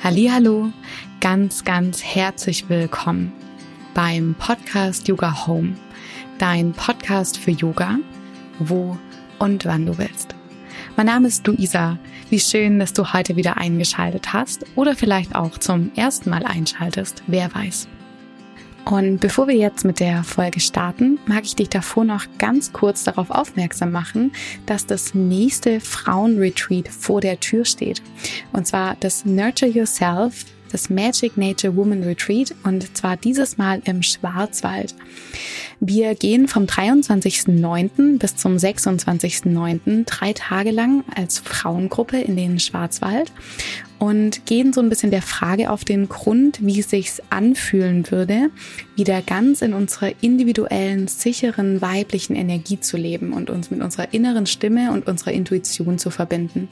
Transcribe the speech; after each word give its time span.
Hallo, 0.00 0.72
ganz, 1.20 1.64
ganz 1.64 2.04
herzlich 2.04 2.68
willkommen 2.68 3.32
beim 3.94 4.36
Podcast 4.38 5.08
Yoga 5.08 5.46
Home, 5.46 5.74
dein 6.38 6.72
Podcast 6.72 7.36
für 7.36 7.50
Yoga, 7.50 7.98
wo 8.60 8.96
und 9.40 9.64
wann 9.64 9.86
du 9.86 9.98
willst. 9.98 10.36
Mein 10.96 11.06
Name 11.06 11.26
ist 11.26 11.44
Luisa. 11.46 11.98
Wie 12.30 12.38
schön, 12.38 12.78
dass 12.78 12.92
du 12.92 13.12
heute 13.12 13.34
wieder 13.34 13.56
eingeschaltet 13.56 14.32
hast 14.32 14.64
oder 14.76 14.94
vielleicht 14.94 15.34
auch 15.34 15.58
zum 15.58 15.90
ersten 15.96 16.30
Mal 16.30 16.44
einschaltest, 16.44 17.24
wer 17.26 17.52
weiß. 17.52 17.88
Und 18.90 19.20
bevor 19.20 19.48
wir 19.48 19.54
jetzt 19.54 19.84
mit 19.84 20.00
der 20.00 20.24
Folge 20.24 20.60
starten, 20.60 21.18
mag 21.26 21.44
ich 21.44 21.54
dich 21.54 21.68
davor 21.68 22.04
noch 22.04 22.24
ganz 22.38 22.72
kurz 22.72 23.04
darauf 23.04 23.30
aufmerksam 23.30 23.92
machen, 23.92 24.32
dass 24.64 24.86
das 24.86 25.14
nächste 25.14 25.80
Frauenretreat 25.80 26.88
vor 26.88 27.20
der 27.20 27.38
Tür 27.38 27.66
steht. 27.66 28.00
Und 28.54 28.66
zwar 28.66 28.96
das 29.00 29.26
Nurture 29.26 29.70
Yourself 29.70 30.46
das 30.70 30.90
Magic 30.90 31.36
Nature 31.36 31.76
Woman 31.76 32.02
Retreat 32.02 32.54
und 32.64 32.96
zwar 32.96 33.16
dieses 33.16 33.58
Mal 33.58 33.80
im 33.84 34.02
Schwarzwald. 34.02 34.94
Wir 35.80 36.14
gehen 36.14 36.48
vom 36.48 36.64
23.09. 36.64 38.18
bis 38.18 38.36
zum 38.36 38.56
26.09. 38.56 40.04
drei 40.06 40.32
Tage 40.32 40.70
lang 40.72 41.04
als 41.14 41.38
Frauengruppe 41.38 42.18
in 42.18 42.36
den 42.36 42.58
Schwarzwald 42.58 43.32
und 43.98 44.46
gehen 44.46 44.72
so 44.72 44.80
ein 44.80 44.88
bisschen 44.88 45.10
der 45.10 45.22
Frage 45.22 45.70
auf 45.70 45.84
den 45.84 46.08
Grund, 46.08 46.58
wie 46.60 46.80
es 46.80 46.90
sich 46.90 47.12
anfühlen 47.30 48.10
würde, 48.10 48.50
wieder 48.96 49.22
ganz 49.22 49.62
in 49.62 49.72
unserer 49.72 50.12
individuellen, 50.20 51.08
sicheren, 51.08 51.80
weiblichen 51.80 52.36
Energie 52.36 52.80
zu 52.80 52.96
leben 52.96 53.32
und 53.32 53.50
uns 53.50 53.70
mit 53.70 53.80
unserer 53.80 54.12
inneren 54.12 54.46
Stimme 54.46 54.92
und 54.92 55.06
unserer 55.06 55.32
Intuition 55.32 55.98
zu 55.98 56.10
verbinden. 56.10 56.68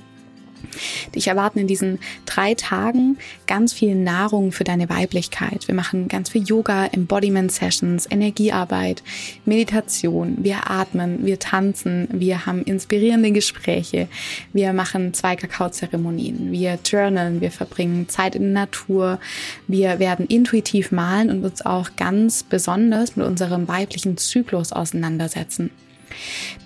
Dich 1.15 1.28
erwarten 1.28 1.59
in 1.59 1.66
diesen 1.66 1.98
drei 2.24 2.55
Tagen 2.55 3.19
ganz 3.46 3.73
viel 3.73 3.95
Nahrung 3.95 4.52
für 4.52 4.65
deine 4.65 4.88
Weiblichkeit. 4.88 5.68
Wir 5.68 5.74
machen 5.74 6.09
ganz 6.09 6.30
viel 6.30 6.43
Yoga, 6.43 6.87
Embodiment 6.87 7.51
Sessions, 7.52 8.07
Energiearbeit, 8.10 9.02
Meditation. 9.45 10.38
Wir 10.40 10.71
atmen, 10.71 11.24
wir 11.24 11.38
tanzen, 11.38 12.09
wir 12.12 12.46
haben 12.46 12.62
inspirierende 12.62 13.32
Gespräche. 13.32 14.09
Wir 14.52 14.73
machen 14.73 15.15
zwei 15.15 15.37
Kakaozeremonien. 15.37 16.52
Wir 16.52 16.79
journalen, 16.84 17.40
wir 17.40 17.51
verbringen 17.51 18.09
Zeit 18.09 18.34
in 18.34 18.43
der 18.43 18.52
Natur. 18.52 19.18
Wir 19.66 19.99
werden 19.99 20.27
intuitiv 20.27 20.93
malen 20.93 21.30
und 21.30 21.45
uns 21.45 21.65
auch 21.65 21.90
ganz 21.96 22.43
besonders 22.43 23.16
mit 23.16 23.27
unserem 23.27 23.68
weiblichen 23.68 24.16
Zyklus 24.16 24.73
auseinandersetzen. 24.73 25.71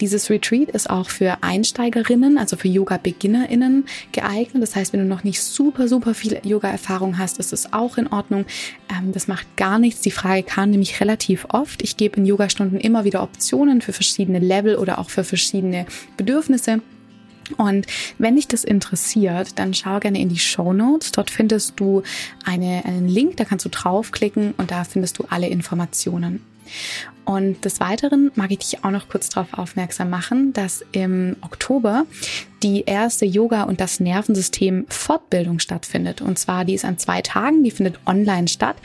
Dieses 0.01 0.31
Retreat 0.31 0.71
ist 0.71 0.89
auch 0.89 1.11
für 1.11 1.43
Einsteigerinnen, 1.43 2.39
also 2.39 2.57
für 2.57 2.69
Yoga-BeginnerInnen 2.69 3.87
geeignet. 4.13 4.63
Das 4.63 4.77
heißt, 4.77 4.93
wenn 4.93 5.01
du 5.01 5.07
noch 5.07 5.25
nicht 5.25 5.43
super, 5.43 5.89
super 5.89 6.15
viel 6.15 6.41
Yoga-Erfahrung 6.43 7.19
hast, 7.19 7.39
ist 7.39 7.53
es 7.53 7.73
auch 7.73 7.99
in 7.99 8.07
Ordnung. 8.07 8.47
Ähm, 8.91 9.13
das 9.13 9.29
macht 9.29 9.57
gar 9.57 9.79
nichts. 9.79 10.01
Die 10.01 10.11
Frage 10.11 10.43
kam 10.43 10.71
nämlich 10.71 11.01
relativ 11.01 11.47
oft. 11.51 11.83
Ich 11.83 11.97
gebe 11.97 12.19
in 12.19 12.27
Yoga-Stunden 12.27 12.79
immer 12.79 13.05
wieder 13.05 13.23
Optionen 13.23 13.81
für 13.81 13.93
verschiedene 13.93 14.39
Level 14.39 14.77
oder 14.77 14.99
auch 14.99 15.11
für 15.11 15.25
verschiedene 15.25 15.87
Bedürfnisse. 16.17 16.81
Und 17.57 17.87
wenn 18.19 18.37
dich 18.37 18.49
das 18.49 18.65
interessiert, 18.65 19.59
dann 19.59 19.75
schau 19.75 19.99
gerne 19.99 20.21
in 20.21 20.29
die 20.29 20.39
Show 20.39 20.73
Notes. 20.73 21.13
Dort 21.13 21.31
findest 21.31 21.79
du 21.81 22.03
eine, 22.45 22.85
einen 22.85 23.09
Link, 23.09 23.37
da 23.37 23.45
kannst 23.45 23.65
du 23.65 23.69
draufklicken 23.69 24.55
und 24.57 24.71
da 24.71 24.85
findest 24.85 25.19
du 25.19 25.25
alle 25.29 25.49
Informationen. 25.49 26.45
Und 27.31 27.65
des 27.65 27.79
Weiteren 27.79 28.33
mag 28.35 28.51
ich 28.51 28.59
dich 28.59 28.85
auch 28.85 28.91
noch 28.91 29.09
kurz 29.09 29.29
darauf 29.29 29.57
aufmerksam 29.57 30.11
machen, 30.11 30.53
dass 30.53 30.85
im 30.91 31.37
Oktober 31.43 32.05
die 32.63 32.83
erste 32.85 33.25
Yoga- 33.25 33.63
und 33.63 33.81
das 33.81 34.01
Nervensystem 34.01 34.85
Fortbildung 34.89 35.61
stattfindet. 35.61 36.21
Und 36.21 36.39
zwar, 36.39 36.65
die 36.65 36.75
ist 36.75 36.85
an 36.85 36.99
zwei 36.99 37.23
Tagen, 37.23 37.63
die 37.63 37.71
findet 37.71 37.99
online 38.05 38.49
statt. 38.49 38.77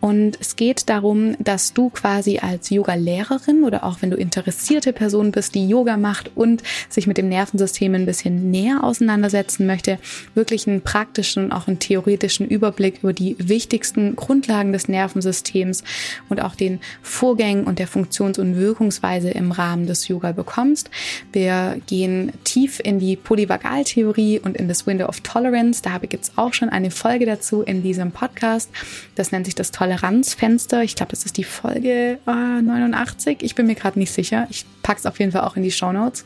Und 0.00 0.38
es 0.40 0.56
geht 0.56 0.88
darum, 0.88 1.36
dass 1.38 1.74
du 1.74 1.90
quasi 1.90 2.38
als 2.38 2.70
Yoga-Lehrerin 2.70 3.64
oder 3.64 3.84
auch 3.84 3.98
wenn 4.00 4.10
du 4.10 4.16
interessierte 4.16 4.92
Person 4.92 5.32
bist, 5.32 5.54
die 5.54 5.68
Yoga 5.68 5.96
macht 5.96 6.30
und 6.36 6.62
sich 6.88 7.06
mit 7.06 7.18
dem 7.18 7.28
Nervensystem 7.28 7.94
ein 7.94 8.06
bisschen 8.06 8.50
näher 8.50 8.84
auseinandersetzen 8.84 9.66
möchte, 9.66 9.98
wirklich 10.34 10.66
einen 10.66 10.82
praktischen 10.82 11.46
und 11.46 11.52
auch 11.52 11.66
einen 11.66 11.80
theoretischen 11.80 12.46
Überblick 12.46 13.02
über 13.02 13.12
die 13.12 13.36
wichtigsten 13.38 14.16
Grundlagen 14.16 14.72
des 14.72 14.88
Nervensystems 14.88 15.84
und 16.28 16.40
auch 16.40 16.54
den 16.54 16.80
Vorgängen 17.02 17.64
und 17.64 17.78
der 17.78 17.87
Funktions- 17.88 18.38
und 18.38 18.56
Wirkungsweise 18.56 19.30
im 19.30 19.52
Rahmen 19.52 19.86
des 19.86 20.08
Yoga 20.08 20.32
bekommst. 20.32 20.90
Wir 21.32 21.80
gehen 21.86 22.32
tief 22.44 22.80
in 22.82 22.98
die 22.98 23.16
Polyvagaltheorie 23.16 24.40
und 24.40 24.56
in 24.56 24.68
das 24.68 24.86
Window 24.86 25.06
of 25.06 25.20
Tolerance. 25.20 25.82
Da 25.82 25.98
gibt 25.98 26.24
es 26.24 26.32
auch 26.36 26.54
schon 26.54 26.68
eine 26.68 26.90
Folge 26.90 27.26
dazu 27.26 27.62
in 27.62 27.82
diesem 27.82 28.12
Podcast. 28.12 28.70
Das 29.14 29.32
nennt 29.32 29.46
sich 29.46 29.54
das 29.54 29.70
Toleranzfenster. 29.70 30.82
Ich 30.82 30.94
glaube, 30.94 31.10
das 31.10 31.24
ist 31.24 31.36
die 31.36 31.44
Folge 31.44 32.18
äh, 32.26 32.62
89. 32.62 33.38
Ich 33.40 33.54
bin 33.54 33.66
mir 33.66 33.74
gerade 33.74 33.98
nicht 33.98 34.12
sicher. 34.12 34.46
Ich 34.50 34.64
packe 34.82 35.00
es 35.00 35.06
auf 35.06 35.18
jeden 35.18 35.32
Fall 35.32 35.42
auch 35.42 35.56
in 35.56 35.62
die 35.62 35.70
Show 35.70 35.92
Notes. 35.92 36.24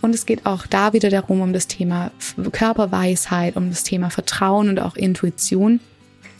Und 0.00 0.14
es 0.14 0.26
geht 0.26 0.46
auch 0.46 0.66
da 0.66 0.92
wieder 0.92 1.10
darum, 1.10 1.40
um 1.40 1.52
das 1.52 1.66
Thema 1.66 2.10
Körperweisheit, 2.52 3.56
um 3.56 3.70
das 3.70 3.82
Thema 3.82 4.10
Vertrauen 4.10 4.68
und 4.68 4.78
auch 4.78 4.96
Intuition. 4.96 5.80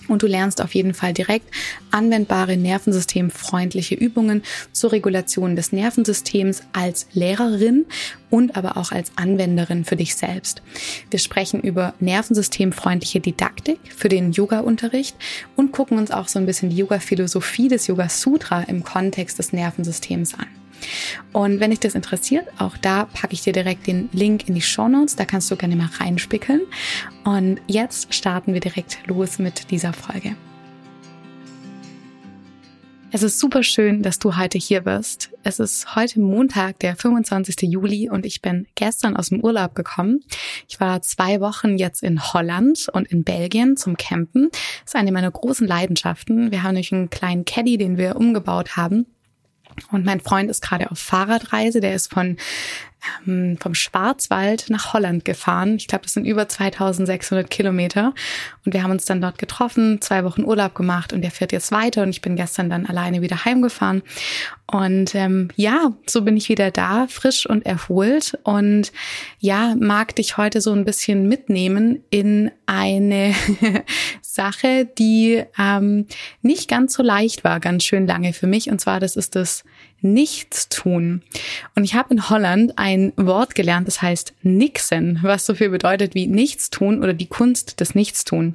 Und 0.08 0.22
du 0.22 0.26
lernst 0.26 0.60
auf 0.60 0.74
jeden 0.74 0.94
Fall 0.94 1.12
direkt 1.12 1.54
anwendbare 1.90 2.56
nervensystemfreundliche 2.56 3.94
Übungen 3.94 4.42
zur 4.72 4.92
Regulation 4.92 5.54
des 5.54 5.72
Nervensystems 5.72 6.62
als 6.72 7.06
Lehrerin 7.12 7.86
und 8.30 8.56
aber 8.56 8.76
auch 8.76 8.92
als 8.92 9.12
Anwenderin 9.16 9.84
für 9.84 9.96
dich 9.96 10.16
selbst. 10.16 10.62
Wir 11.10 11.18
sprechen 11.18 11.60
über 11.60 11.94
nervensystemfreundliche 12.00 13.20
Didaktik 13.20 13.78
für 13.96 14.08
den 14.08 14.32
Yoga-Unterricht 14.32 15.16
und 15.56 15.72
gucken 15.72 15.98
uns 15.98 16.10
auch 16.10 16.28
so 16.28 16.38
ein 16.38 16.46
bisschen 16.46 16.70
die 16.70 16.76
Yoga-Philosophie 16.76 17.68
des 17.68 17.86
Yoga 17.86 18.08
Sutra 18.08 18.62
im 18.62 18.84
Kontext 18.84 19.38
des 19.38 19.52
Nervensystems 19.52 20.34
an. 20.34 20.57
Und 21.32 21.60
wenn 21.60 21.70
dich 21.70 21.80
das 21.80 21.94
interessiert, 21.94 22.46
auch 22.58 22.76
da 22.76 23.06
packe 23.06 23.34
ich 23.34 23.42
dir 23.42 23.52
direkt 23.52 23.86
den 23.86 24.08
Link 24.12 24.48
in 24.48 24.54
die 24.54 24.62
Show 24.62 24.88
Notes. 24.88 25.16
Da 25.16 25.24
kannst 25.24 25.50
du 25.50 25.56
gerne 25.56 25.76
mal 25.76 25.90
reinspickeln. 25.98 26.62
Und 27.24 27.60
jetzt 27.66 28.14
starten 28.14 28.54
wir 28.54 28.60
direkt 28.60 28.98
los 29.06 29.38
mit 29.38 29.70
dieser 29.70 29.92
Folge. 29.92 30.36
Es 33.10 33.22
ist 33.22 33.38
super 33.38 33.62
schön, 33.62 34.02
dass 34.02 34.18
du 34.18 34.36
heute 34.36 34.58
hier 34.58 34.82
bist. 34.82 35.30
Es 35.42 35.60
ist 35.60 35.96
heute 35.96 36.20
Montag, 36.20 36.78
der 36.80 36.94
25. 36.94 37.62
Juli 37.62 38.10
und 38.10 38.26
ich 38.26 38.42
bin 38.42 38.66
gestern 38.74 39.16
aus 39.16 39.30
dem 39.30 39.40
Urlaub 39.40 39.74
gekommen. 39.74 40.20
Ich 40.68 40.78
war 40.78 41.00
zwei 41.00 41.40
Wochen 41.40 41.78
jetzt 41.78 42.02
in 42.02 42.22
Holland 42.22 42.86
und 42.92 43.08
in 43.08 43.24
Belgien 43.24 43.78
zum 43.78 43.96
Campen. 43.96 44.50
Das 44.50 44.92
ist 44.92 44.96
eine 44.96 45.10
meiner 45.10 45.30
großen 45.30 45.66
Leidenschaften. 45.66 46.50
Wir 46.50 46.62
haben 46.62 46.74
nämlich 46.74 46.92
einen 46.92 47.08
kleinen 47.08 47.46
Caddy, 47.46 47.78
den 47.78 47.96
wir 47.96 48.16
umgebaut 48.16 48.76
haben 48.76 49.06
und 49.90 50.04
mein 50.04 50.20
Freund 50.20 50.50
ist 50.50 50.62
gerade 50.62 50.90
auf 50.90 50.98
Fahrradreise. 50.98 51.80
Der 51.80 51.94
ist 51.94 52.12
von 52.12 52.36
ähm, 53.26 53.56
vom 53.60 53.74
Schwarzwald 53.74 54.66
nach 54.68 54.92
Holland 54.92 55.24
gefahren. 55.24 55.76
Ich 55.76 55.88
glaube, 55.88 56.04
das 56.04 56.14
sind 56.14 56.24
über 56.24 56.48
2600 56.48 57.50
Kilometer. 57.50 58.14
Und 58.64 58.74
wir 58.74 58.82
haben 58.82 58.90
uns 58.90 59.04
dann 59.04 59.20
dort 59.20 59.38
getroffen, 59.38 60.00
zwei 60.00 60.24
Wochen 60.24 60.44
Urlaub 60.44 60.74
gemacht 60.74 61.12
und 61.12 61.22
der 61.22 61.30
fährt 61.30 61.52
jetzt 61.52 61.72
weiter. 61.72 62.02
Und 62.02 62.10
ich 62.10 62.22
bin 62.22 62.36
gestern 62.36 62.70
dann 62.70 62.86
alleine 62.86 63.22
wieder 63.22 63.44
heimgefahren. 63.44 64.02
Und 64.70 65.14
ähm, 65.14 65.48
ja, 65.56 65.92
so 66.06 66.22
bin 66.22 66.36
ich 66.36 66.50
wieder 66.50 66.70
da, 66.70 67.06
frisch 67.08 67.46
und 67.46 67.64
erholt. 67.64 68.38
Und 68.42 68.92
ja, 69.38 69.74
mag 69.78 70.14
dich 70.16 70.36
heute 70.36 70.60
so 70.60 70.72
ein 70.72 70.84
bisschen 70.84 71.26
mitnehmen 71.26 72.04
in 72.10 72.50
eine 72.66 73.34
Sache, 74.20 74.86
die 74.98 75.42
ähm, 75.58 76.06
nicht 76.42 76.68
ganz 76.68 76.92
so 76.94 77.02
leicht 77.02 77.44
war, 77.44 77.60
ganz 77.60 77.84
schön 77.84 78.06
lange 78.06 78.34
für 78.34 78.46
mich. 78.46 78.70
Und 78.70 78.80
zwar, 78.80 79.00
das 79.00 79.16
ist 79.16 79.36
das 79.36 79.64
Nichtstun. 80.00 81.22
Und 81.74 81.84
ich 81.84 81.94
habe 81.94 82.14
in 82.14 82.30
Holland 82.30 82.72
ein 82.76 83.12
Wort 83.16 83.54
gelernt, 83.54 83.88
das 83.88 84.02
heißt 84.02 84.34
Nixen, 84.42 85.18
was 85.22 85.46
so 85.46 85.54
viel 85.54 85.70
bedeutet 85.70 86.14
wie 86.14 86.26
Nichtstun 86.26 87.02
oder 87.02 87.12
die 87.12 87.26
Kunst 87.26 87.80
des 87.80 87.94
Nichtstun. 87.94 88.54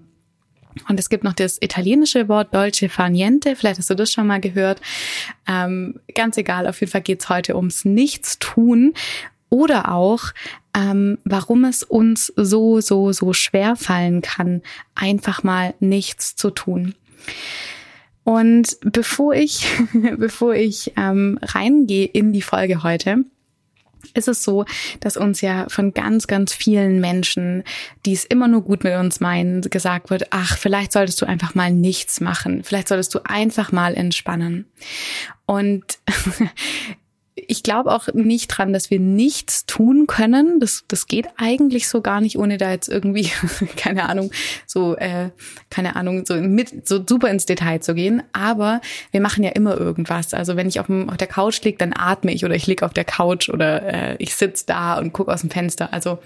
Und 0.90 1.00
es 1.00 1.10
gibt 1.10 1.24
noch 1.24 1.34
das 1.34 1.62
italienische 1.62 2.28
Wort 2.30 2.54
Dolce 2.54 2.90
far 2.90 3.10
niente, 3.10 3.56
vielleicht 3.56 3.78
hast 3.80 3.90
du 3.90 3.96
das 3.96 4.12
schon 4.12 4.28
mal 4.28 4.40
gehört. 4.40 4.82
Ähm, 5.48 6.00
ganz 6.16 6.38
egal, 6.38 6.68
auf 6.68 6.80
jeden 6.80 6.92
Fall 6.92 7.02
geht's 7.02 7.30
heute 7.30 7.56
ums 7.56 7.86
Nichtstun 7.86 8.94
oder 9.50 9.92
auch, 9.92 10.34
ähm, 10.76 11.20
warum 11.26 11.66
es 11.66 11.84
uns 11.84 12.34
so, 12.36 12.82
so, 12.82 13.12
so 13.12 13.34
schwer 13.34 13.76
fallen 13.76 14.22
kann, 14.22 14.64
einfach 14.96 15.44
mal 15.44 15.76
nichts 15.80 16.36
zu 16.36 16.50
tun. 16.50 16.96
Und 18.24 18.78
bevor 18.82 19.34
ich, 19.34 19.66
bevor 20.18 20.56
ich 20.56 20.94
ähm, 20.98 21.40
reingehe 21.42 22.06
in 22.06 22.34
die 22.34 22.42
Folge 22.42 22.84
heute, 22.84 23.26
ist 24.14 24.28
es 24.28 24.44
so, 24.44 24.66
dass 25.00 25.18
uns 25.18 25.42
ja 25.42 25.68
von 25.70 25.94
ganz, 25.94 26.28
ganz 26.28 26.54
vielen 26.54 27.00
Menschen, 27.00 27.64
die 28.06 28.14
es 28.14 28.26
immer 28.26 28.48
nur 28.48 28.62
gut 28.62 28.84
mit 28.84 28.96
uns 28.96 29.20
meinen, 29.20 29.62
gesagt 29.62 30.10
wird, 30.10 30.28
ach, 30.32 30.58
vielleicht 30.58 30.92
solltest 30.92 31.22
du 31.22 31.26
einfach 31.26 31.56
mal 31.56 31.72
nichts 31.72 32.20
machen. 32.20 32.64
Vielleicht 32.64 32.90
solltest 32.90 33.14
du 33.16 33.20
einfach 33.24 33.72
mal 33.72 33.96
entspannen. 33.96 34.66
Und 35.46 36.00
ich 37.48 37.64
glaube 37.64 37.92
auch 37.92 38.08
nicht 38.14 38.48
dran, 38.48 38.74
dass 38.74 38.90
wir 38.90 39.00
nichts 39.00 39.66
tun 39.66 40.08
können. 40.08 40.60
Das, 40.60 40.84
das 40.88 41.08
geht 41.08 41.28
eigentlich 41.38 41.88
so 41.88 42.02
gar 42.02 42.22
nicht, 42.22 42.38
ohne 42.38 42.58
da 42.58 42.72
jetzt 42.72 42.90
irgendwie, 42.90 43.30
keine 43.78 44.10
Ahnung, 44.10 44.32
so, 44.66 44.96
äh, 44.96 45.30
keine 45.70 45.96
Ahnung, 45.96 46.26
so 46.26 46.36
mit, 46.36 46.88
so 46.88 47.04
super 47.08 47.30
ins 47.30 47.46
Detail 47.46 47.80
zu 47.80 47.94
gehen. 47.96 48.24
Aber 48.34 48.82
wir 49.12 49.22
machen 49.22 49.44
ja 49.44 49.52
immer 49.52 49.78
irgendwas. 49.78 50.34
Also 50.34 50.56
wenn 50.56 50.68
ich 50.68 50.80
auf, 50.80 50.88
dem, 50.88 51.10
auf 51.10 51.18
der 51.18 51.28
Couch 51.28 51.62
liege, 51.64 51.78
dann 51.78 51.94
atme 51.96 52.34
ich 52.34 52.46
oder 52.46 52.56
ich 52.56 52.68
liege 52.68 52.86
auf 52.86 52.94
der 52.94 53.06
Couch 53.06 53.50
oder 53.50 53.84
äh, 53.84 54.16
ich 54.20 54.36
sitze 54.36 54.66
da 54.68 54.98
und 54.98 55.14
gucke 55.14 55.32
aus 55.32 55.42
dem 55.42 55.50
Fenster. 55.50 55.94
Also 55.94 56.20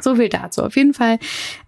so 0.00 0.16
viel 0.16 0.28
dazu. 0.28 0.62
Auf 0.62 0.76
jeden 0.76 0.94
Fall 0.94 1.18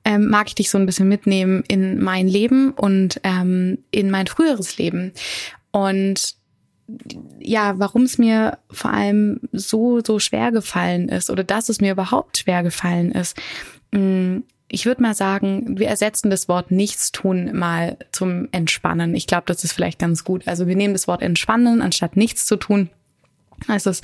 ähm, 0.05 0.29
mag 0.29 0.49
ich 0.49 0.55
dich 0.55 0.71
so 0.71 0.79
ein 0.79 0.87
bisschen 0.87 1.09
mitnehmen 1.09 1.63
in 1.69 2.03
mein 2.03 2.29
Leben 2.29 2.73
und 2.73 3.21
ähm, 3.23 3.79
in 3.91 4.11
mein 4.11 4.27
früheres 4.27 4.79
Leben. 4.79 5.13
Und 5.71 6.36
ja, 7.41 7.79
warum 7.79 8.03
es 8.03 8.19
mir 8.19 8.59
vor 8.71 8.93
allem 8.93 9.41
so, 9.53 10.01
so 10.05 10.19
schwer 10.19 10.53
gefallen 10.53 11.09
ist 11.09 11.31
oder 11.31 11.45
dass 11.45 11.69
es 11.69 11.81
mir 11.81 11.93
überhaupt 11.93 12.39
schwer 12.39 12.63
gefallen 12.63 13.13
ist. 13.13 13.37
Mm, 13.93 14.39
ich 14.69 14.85
würde 14.85 15.03
mal 15.03 15.15
sagen, 15.15 15.79
wir 15.79 15.89
ersetzen 15.89 16.31
das 16.31 16.49
Wort 16.49 16.71
Nichtstun 16.71 17.57
mal 17.57 17.97
zum 18.11 18.49
Entspannen. 18.51 19.15
Ich 19.15 19.27
glaube, 19.27 19.45
das 19.47 19.63
ist 19.63 19.73
vielleicht 19.73 19.99
ganz 19.99 20.25
gut. 20.25 20.47
Also 20.49 20.67
wir 20.67 20.77
nehmen 20.77 20.95
das 20.95 21.07
Wort 21.07 21.23
Entspannen 21.23 21.83
anstatt 21.83 22.17
nichts 22.17 22.47
zu 22.47 22.57
tun. 22.57 22.91
Also 23.69 23.91
es 23.91 24.03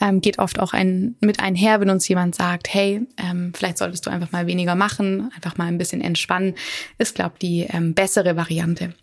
ähm, 0.00 0.20
geht 0.20 0.38
oft 0.38 0.58
auch 0.58 0.72
ein, 0.72 1.16
mit 1.20 1.40
einher, 1.40 1.80
wenn 1.80 1.90
uns 1.90 2.06
jemand 2.08 2.34
sagt, 2.34 2.72
hey, 2.72 3.06
ähm, 3.16 3.52
vielleicht 3.54 3.78
solltest 3.78 4.06
du 4.06 4.10
einfach 4.10 4.30
mal 4.32 4.46
weniger 4.46 4.74
machen, 4.74 5.30
einfach 5.34 5.56
mal 5.56 5.66
ein 5.66 5.78
bisschen 5.78 6.00
entspannen, 6.00 6.54
ist, 6.98 7.14
glaube 7.14 7.36
die 7.40 7.66
ähm, 7.70 7.94
bessere 7.94 8.36
Variante. 8.36 8.94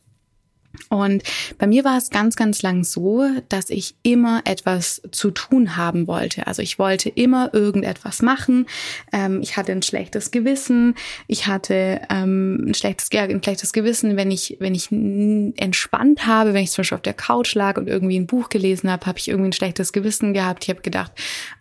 Und 0.90 1.24
bei 1.58 1.68
mir 1.68 1.84
war 1.84 1.98
es 1.98 2.10
ganz, 2.10 2.36
ganz 2.36 2.62
lang 2.62 2.84
so, 2.84 3.26
dass 3.50 3.70
ich 3.70 3.96
immer 4.04 4.42
etwas 4.46 5.02
zu 5.12 5.32
tun 5.32 5.76
haben 5.76 6.08
wollte. 6.08 6.48
Also 6.48 6.62
ich 6.62 6.80
wollte 6.80 7.10
immer 7.10 7.54
irgendetwas 7.54 8.22
machen. 8.22 8.68
Ähm, 9.12 9.42
ich 9.42 9.58
hatte 9.58 9.72
ein 9.72 9.82
schlechtes 9.82 10.32
Gewissen. 10.32 10.96
Ich 11.28 11.48
hatte 11.48 12.02
ähm, 12.10 12.68
ein 12.70 12.74
schlechtes, 12.74 13.10
ja, 13.12 13.24
ein 13.24 13.44
schlechtes 13.44 13.74
Gewissen, 13.74 14.18
wenn 14.18 14.32
ich, 14.32 14.58
wenn 14.60 14.76
ich 14.76 14.92
entspannt 14.92 16.26
habe, 16.26 16.54
wenn 16.54 16.64
ich 16.64 16.72
zum 16.72 16.82
Beispiel 16.82 16.96
auf 16.96 17.02
der 17.02 17.14
Couch 17.14 17.56
lag 17.56 17.78
und 17.78 17.88
irgendwie 17.88 18.18
ein 18.18 18.28
Buch 18.28 18.50
gelesen 18.50 18.92
habe, 18.92 19.06
habe 19.06 19.20
ich 19.20 19.28
irgendwie 19.28 19.50
ein 19.50 19.54
schlechtes 19.54 19.94
Gewissen 19.94 20.34
gehabt. 20.34 20.64
Ich 20.64 20.70
habe 20.70 20.82
gedacht, 20.82 21.12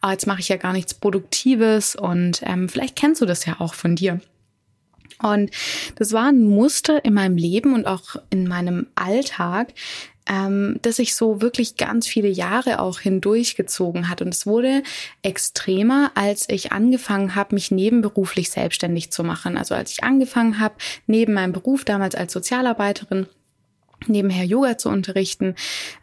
ah, 0.00 0.12
jetzt 0.12 0.26
mache 0.26 0.40
ich 0.40 0.48
ja 0.48 0.56
gar 0.56 0.72
nichts 0.72 0.94
Produktives 0.94 1.96
und 1.96 2.42
ähm, 2.44 2.68
vielleicht 2.68 2.96
kennst 2.96 3.20
du 3.20 3.26
das 3.26 3.44
ja 3.46 3.56
auch 3.58 3.74
von 3.74 3.96
dir. 3.96 4.20
Und 5.22 5.50
das 5.96 6.12
war 6.12 6.26
ein 6.26 6.44
Muster 6.44 7.04
in 7.04 7.14
meinem 7.14 7.36
Leben 7.36 7.74
und 7.74 7.86
auch 7.86 8.16
in 8.30 8.46
meinem 8.46 8.86
Alltag, 8.94 9.72
ähm, 10.28 10.78
das 10.82 10.96
sich 10.96 11.14
so 11.14 11.40
wirklich 11.40 11.76
ganz 11.76 12.06
viele 12.06 12.28
Jahre 12.28 12.80
auch 12.80 13.00
hindurchgezogen 13.00 14.08
hat. 14.08 14.22
Und 14.22 14.34
es 14.34 14.46
wurde 14.46 14.82
extremer, 15.22 16.10
als 16.14 16.48
ich 16.48 16.72
angefangen 16.72 17.34
habe, 17.34 17.54
mich 17.54 17.70
nebenberuflich 17.70 18.50
selbstständig 18.50 19.10
zu 19.12 19.22
machen. 19.24 19.56
Also 19.56 19.74
als 19.74 19.92
ich 19.92 20.04
angefangen 20.04 20.58
habe, 20.58 20.74
neben 21.06 21.34
meinem 21.34 21.52
Beruf 21.52 21.84
damals 21.84 22.14
als 22.14 22.32
Sozialarbeiterin, 22.32 23.26
nebenher 24.06 24.44
Yoga 24.44 24.78
zu 24.78 24.88
unterrichten, 24.88 25.54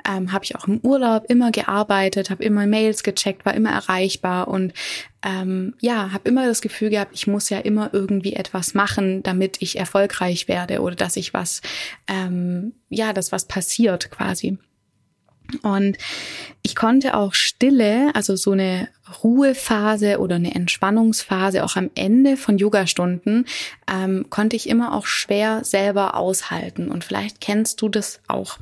ähm, 0.08 0.32
habe 0.32 0.46
ich 0.46 0.56
auch 0.56 0.68
im 0.68 0.80
Urlaub 0.80 1.26
immer 1.30 1.52
gearbeitet, 1.52 2.30
habe 2.30 2.44
immer 2.44 2.66
Mails 2.68 3.04
gecheckt, 3.04 3.46
war 3.46 3.54
immer 3.54 3.72
erreichbar 3.72 4.48
und 4.48 4.74
ähm, 5.24 5.74
ja, 5.80 6.12
habe 6.12 6.28
immer 6.30 6.46
das 6.46 6.62
Gefühl 6.62 6.90
gehabt, 6.90 7.12
ich 7.14 7.28
muss 7.28 7.50
ja 7.50 7.60
immer 7.60 7.92
irgendwie 7.94 8.34
etwas 8.34 8.74
machen, 8.74 9.24
damit 9.24 9.62
ich 9.62 9.80
erfolgreich 9.80 10.48
werde 10.48 10.82
oder 10.82 10.96
dass 10.96 11.16
ich 11.16 11.34
was, 11.34 11.62
ähm, 12.08 12.74
ja, 12.90 13.14
dass 13.14 13.32
was 13.32 13.46
passiert 13.46 14.12
quasi. 14.12 14.58
Und 15.62 15.98
ich 16.64 16.76
konnte 16.76 17.16
auch 17.16 17.34
Stille, 17.34 18.12
also 18.16 18.36
so 18.36 18.52
eine 18.52 18.88
Ruhephase 19.24 20.20
oder 20.20 20.36
eine 20.36 20.56
Entspannungsphase, 20.56 21.64
auch 21.64 21.76
am 21.76 21.90
Ende 21.94 22.38
von 22.38 22.58
Yogastunden, 22.58 23.46
ähm, 23.92 24.26
konnte 24.30 24.56
ich 24.56 24.70
immer 24.70 24.94
auch 24.94 25.06
schwer 25.06 25.64
selber 25.64 26.16
aushalten. 26.16 26.90
Und 26.90 27.04
vielleicht 27.04 27.42
kennst 27.42 27.82
du 27.82 27.90
das 27.90 28.22
auch. 28.28 28.58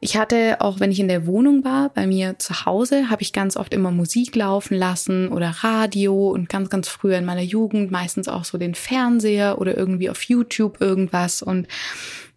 Ich 0.00 0.16
hatte, 0.16 0.60
auch 0.60 0.80
wenn 0.80 0.90
ich 0.90 1.00
in 1.00 1.08
der 1.08 1.26
Wohnung 1.26 1.64
war, 1.64 1.90
bei 1.90 2.06
mir 2.06 2.38
zu 2.38 2.64
Hause, 2.64 3.10
habe 3.10 3.22
ich 3.22 3.32
ganz 3.32 3.56
oft 3.56 3.74
immer 3.74 3.90
Musik 3.90 4.34
laufen 4.34 4.76
lassen 4.76 5.28
oder 5.28 5.50
Radio 5.60 6.30
und 6.30 6.48
ganz, 6.48 6.70
ganz 6.70 6.88
früher 6.88 7.18
in 7.18 7.24
meiner 7.24 7.42
Jugend 7.42 7.90
meistens 7.90 8.28
auch 8.28 8.44
so 8.44 8.58
den 8.58 8.74
Fernseher 8.74 9.60
oder 9.60 9.76
irgendwie 9.76 10.10
auf 10.10 10.22
YouTube 10.22 10.80
irgendwas. 10.80 11.42
Und 11.42 11.68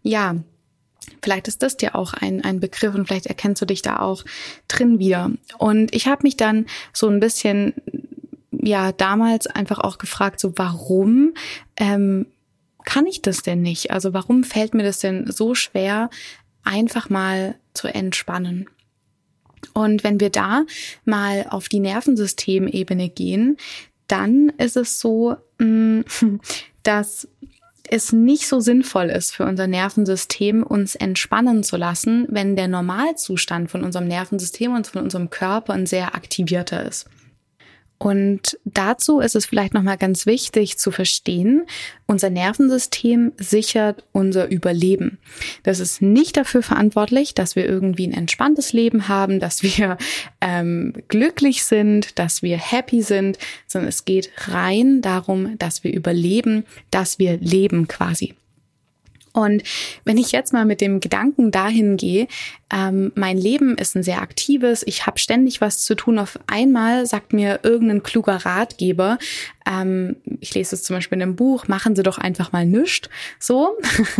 ja, 0.02 0.36
Vielleicht 1.22 1.48
ist 1.48 1.62
das 1.62 1.76
dir 1.76 1.94
auch 1.94 2.14
ein, 2.14 2.44
ein 2.44 2.60
Begriff 2.60 2.94
und 2.94 3.06
vielleicht 3.06 3.26
erkennst 3.26 3.60
du 3.62 3.66
dich 3.66 3.82
da 3.82 3.98
auch 3.98 4.24
drin 4.68 4.98
wieder. 4.98 5.30
Und 5.58 5.94
ich 5.94 6.06
habe 6.06 6.22
mich 6.22 6.36
dann 6.36 6.66
so 6.92 7.08
ein 7.08 7.20
bisschen, 7.20 7.74
ja, 8.50 8.92
damals 8.92 9.46
einfach 9.46 9.78
auch 9.78 9.98
gefragt, 9.98 10.40
so 10.40 10.52
warum 10.56 11.34
ähm, 11.76 12.26
kann 12.84 13.06
ich 13.06 13.22
das 13.22 13.42
denn 13.42 13.62
nicht? 13.62 13.90
Also 13.90 14.12
warum 14.12 14.44
fällt 14.44 14.74
mir 14.74 14.82
das 14.82 14.98
denn 14.98 15.30
so 15.30 15.54
schwer, 15.54 16.10
einfach 16.64 17.10
mal 17.10 17.56
zu 17.74 17.88
entspannen? 17.88 18.68
Und 19.74 20.04
wenn 20.04 20.20
wir 20.20 20.30
da 20.30 20.64
mal 21.04 21.46
auf 21.48 21.68
die 21.68 21.80
Nervensystemebene 21.80 23.08
gehen, 23.08 23.56
dann 24.08 24.50
ist 24.58 24.76
es 24.76 25.00
so, 25.00 25.36
mm, 25.58 26.00
dass 26.82 27.28
es 27.88 28.12
nicht 28.12 28.48
so 28.48 28.60
sinnvoll 28.60 29.06
ist 29.06 29.34
für 29.34 29.44
unser 29.44 29.66
Nervensystem, 29.66 30.62
uns 30.62 30.94
entspannen 30.94 31.62
zu 31.62 31.76
lassen, 31.76 32.26
wenn 32.30 32.56
der 32.56 32.68
Normalzustand 32.68 33.70
von 33.70 33.84
unserem 33.84 34.08
Nervensystem 34.08 34.74
und 34.74 34.86
von 34.86 35.02
unserem 35.02 35.30
Körper 35.30 35.72
ein 35.72 35.86
sehr 35.86 36.14
aktivierter 36.14 36.86
ist. 36.86 37.06
Und 38.02 38.58
dazu 38.64 39.20
ist 39.20 39.36
es 39.36 39.46
vielleicht 39.46 39.74
nochmal 39.74 39.96
ganz 39.96 40.26
wichtig 40.26 40.76
zu 40.76 40.90
verstehen, 40.90 41.62
unser 42.06 42.30
Nervensystem 42.30 43.30
sichert 43.36 44.02
unser 44.10 44.48
Überleben. 44.50 45.18
Das 45.62 45.78
ist 45.78 46.02
nicht 46.02 46.36
dafür 46.36 46.64
verantwortlich, 46.64 47.32
dass 47.32 47.54
wir 47.54 47.64
irgendwie 47.64 48.08
ein 48.08 48.12
entspanntes 48.12 48.72
Leben 48.72 49.06
haben, 49.06 49.38
dass 49.38 49.62
wir 49.62 49.98
ähm, 50.40 50.94
glücklich 51.06 51.62
sind, 51.62 52.18
dass 52.18 52.42
wir 52.42 52.58
happy 52.58 53.02
sind, 53.02 53.38
sondern 53.68 53.90
es 53.90 54.04
geht 54.04 54.32
rein 54.48 55.00
darum, 55.00 55.56
dass 55.60 55.84
wir 55.84 55.94
überleben, 55.94 56.64
dass 56.90 57.20
wir 57.20 57.36
leben 57.36 57.86
quasi. 57.86 58.34
Und 59.32 59.62
wenn 60.04 60.18
ich 60.18 60.32
jetzt 60.32 60.52
mal 60.52 60.64
mit 60.64 60.80
dem 60.80 61.00
Gedanken 61.00 61.50
dahin 61.50 61.96
gehe, 61.96 62.26
ähm, 62.72 63.12
mein 63.14 63.38
Leben 63.38 63.76
ist 63.76 63.94
ein 63.96 64.02
sehr 64.02 64.20
aktives, 64.20 64.82
ich 64.86 65.06
habe 65.06 65.18
ständig 65.18 65.60
was 65.60 65.84
zu 65.84 65.94
tun. 65.94 66.18
Auf 66.18 66.38
einmal 66.46 67.06
sagt 67.06 67.32
mir 67.32 67.60
irgendein 67.62 68.02
kluger 68.02 68.36
Ratgeber, 68.36 69.18
ähm, 69.66 70.16
ich 70.40 70.54
lese 70.54 70.74
es 70.74 70.82
zum 70.82 70.96
Beispiel 70.96 71.16
in 71.16 71.22
einem 71.22 71.36
Buch, 71.36 71.68
machen 71.68 71.96
Sie 71.96 72.02
doch 72.02 72.18
einfach 72.18 72.52
mal 72.52 72.66
nüscht. 72.66 73.08
So, 73.38 73.76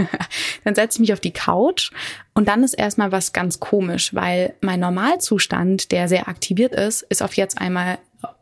dann 0.65 0.75
setze 0.75 0.97
ich 0.97 1.01
mich 1.01 1.13
auf 1.13 1.21
die 1.21 1.33
Couch 1.33 1.91
und 2.35 2.49
dann 2.49 2.65
ist 2.65 2.75
erstmal 2.75 3.13
was 3.13 3.33
ganz 3.33 3.61
komisch, 3.61 4.15
weil 4.15 4.55
mein 4.61 4.81
Normalzustand, 4.81 5.93
der 5.93 6.09
sehr 6.09 6.29
aktiviert 6.29 6.75
ist, 6.75 7.03
ist 7.03 7.23
auf 7.23 7.35
jetzt 7.35 7.59
einmal 7.59 7.99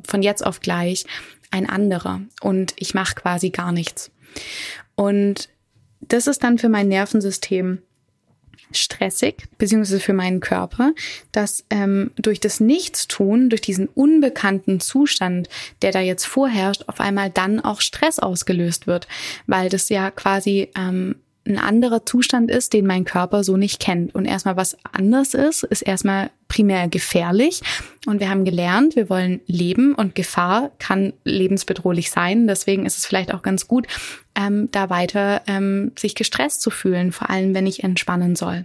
von 0.06 0.23
jetzt 0.23 0.45
auf 0.45 0.61
gleich 0.61 1.04
ein 1.50 1.68
anderer 1.68 2.21
und 2.40 2.75
ich 2.76 2.95
mache 2.95 3.14
quasi 3.16 3.50
gar 3.50 3.73
nichts. 3.73 4.11
Und 4.95 5.49
das 6.00 6.26
ist 6.26 6.42
dann 6.42 6.59
für 6.59 6.69
mein 6.69 6.88
Nervensystem 6.88 7.83
stressig, 8.73 9.49
beziehungsweise 9.59 10.00
für 10.00 10.12
meinen 10.12 10.40
Körper, 10.40 10.92
dass 11.33 11.64
ähm, 11.71 12.12
durch 12.16 12.40
das 12.40 12.61
Nichtstun, 12.61 13.50
durch 13.50 13.61
diesen 13.61 13.88
unbekannten 13.88 14.80
Zustand, 14.80 15.49
der 15.83 15.92
da 15.92 16.00
jetzt 16.00 16.25
vorherrscht, 16.25 16.85
auf 16.87 17.00
einmal 17.00 17.30
dann 17.30 17.61
auch 17.61 17.80
Stress 17.80 18.19
ausgelöst 18.19 18.87
wird, 18.87 19.09
weil 19.47 19.69
das 19.69 19.88
ja 19.88 20.11
quasi 20.11 20.71
ähm, 20.76 21.16
ein 21.50 21.59
anderer 21.59 22.07
Zustand 22.07 22.50
ist, 22.50 22.73
den 22.73 22.87
mein 22.87 23.04
Körper 23.04 23.45
so 23.45 23.57
nicht 23.57 23.80
kennt. 23.80 24.14
Und 24.14 24.25
erstmal 24.25 24.57
was 24.57 24.76
anders 24.92 25.35
ist, 25.35 25.64
ist 25.64 25.83
erstmal 25.83 26.30
primär 26.49 26.88
gefährlich. 26.88 27.61
Und 28.07 28.21
wir 28.21 28.30
haben 28.30 28.45
gelernt, 28.45 28.97
wir 28.97 29.11
wollen 29.11 29.40
leben 29.47 29.95
und 29.95 30.14
Gefahr 30.14 30.71
kann 30.78 31.12
lebensbedrohlich 31.25 32.11
sein. 32.11 32.47
Deswegen 32.47 32.87
ist 32.87 32.99
es 32.99 33.07
vielleicht 33.07 33.35
auch 33.35 33.42
ganz 33.42 33.69
gut, 33.69 33.87
ähm, 34.35 34.69
da 34.71 34.90
weiter 34.90 35.42
ähm, 35.47 35.92
sich 35.99 36.14
gestresst 36.14 36.62
zu 36.62 36.71
fühlen, 36.71 37.12
vor 37.12 37.30
allem 37.30 37.54
wenn 37.54 37.66
ich 37.66 37.85
entspannen 37.85 38.37
soll. 38.37 38.64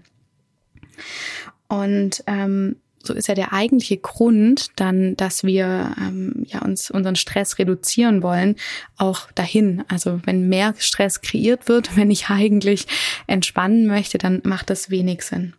Und 1.67 2.23
ähm, 2.27 2.77
so 3.05 3.13
ist 3.13 3.27
ja 3.27 3.35
der 3.35 3.53
eigentliche 3.53 3.97
Grund 3.97 4.71
dann, 4.75 5.15
dass 5.15 5.43
wir 5.43 5.95
ähm, 5.99 6.45
ja 6.47 6.61
uns 6.61 6.91
unseren 6.91 7.15
Stress 7.15 7.59
reduzieren 7.59 8.23
wollen, 8.23 8.55
auch 8.97 9.31
dahin. 9.31 9.83
Also 9.87 10.19
wenn 10.25 10.49
mehr 10.49 10.73
Stress 10.77 11.21
kreiert 11.21 11.67
wird, 11.67 11.95
wenn 11.95 12.11
ich 12.11 12.29
eigentlich 12.29 12.87
entspannen 13.27 13.87
möchte, 13.87 14.17
dann 14.17 14.41
macht 14.43 14.69
das 14.69 14.89
wenig 14.89 15.23
Sinn. 15.23 15.53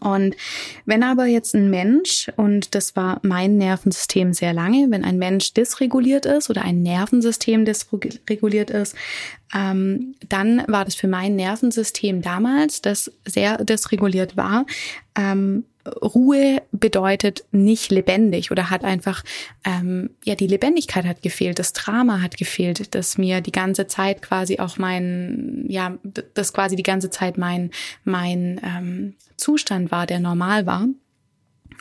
Und 0.00 0.36
wenn 0.86 1.02
aber 1.02 1.26
jetzt 1.26 1.54
ein 1.54 1.70
Mensch, 1.70 2.30
und 2.36 2.74
das 2.74 2.96
war 2.96 3.20
mein 3.22 3.58
Nervensystem 3.58 4.32
sehr 4.32 4.52
lange, 4.52 4.90
wenn 4.90 5.04
ein 5.04 5.18
Mensch 5.18 5.54
dysreguliert 5.54 6.26
ist 6.26 6.50
oder 6.50 6.62
ein 6.62 6.82
Nervensystem 6.82 7.64
dysreguliert 7.64 8.70
ist, 8.70 8.94
ähm, 9.54 10.14
dann 10.28 10.64
war 10.66 10.84
das 10.84 10.94
für 10.94 11.08
mein 11.08 11.36
Nervensystem 11.36 12.22
damals, 12.22 12.80
das 12.80 13.12
sehr 13.26 13.62
dysreguliert 13.64 14.36
war, 14.36 14.66
ähm, 15.16 15.64
Ruhe 15.86 16.62
bedeutet 16.70 17.44
nicht 17.50 17.90
lebendig 17.90 18.50
oder 18.50 18.70
hat 18.70 18.84
einfach, 18.84 19.24
ähm, 19.64 20.10
ja, 20.24 20.34
die 20.34 20.46
Lebendigkeit 20.46 21.04
hat 21.04 21.22
gefehlt, 21.22 21.58
das 21.58 21.72
Drama 21.72 22.20
hat 22.20 22.36
gefehlt, 22.36 22.94
dass 22.94 23.18
mir 23.18 23.40
die 23.40 23.52
ganze 23.52 23.86
Zeit 23.86 24.22
quasi 24.22 24.58
auch 24.58 24.78
mein, 24.78 25.64
ja, 25.68 25.98
das 26.34 26.52
quasi 26.52 26.76
die 26.76 26.82
ganze 26.82 27.10
Zeit 27.10 27.36
mein, 27.36 27.70
mein 28.04 28.60
ähm, 28.64 29.14
Zustand 29.36 29.90
war, 29.90 30.06
der 30.06 30.20
normal 30.20 30.66
war. 30.66 30.86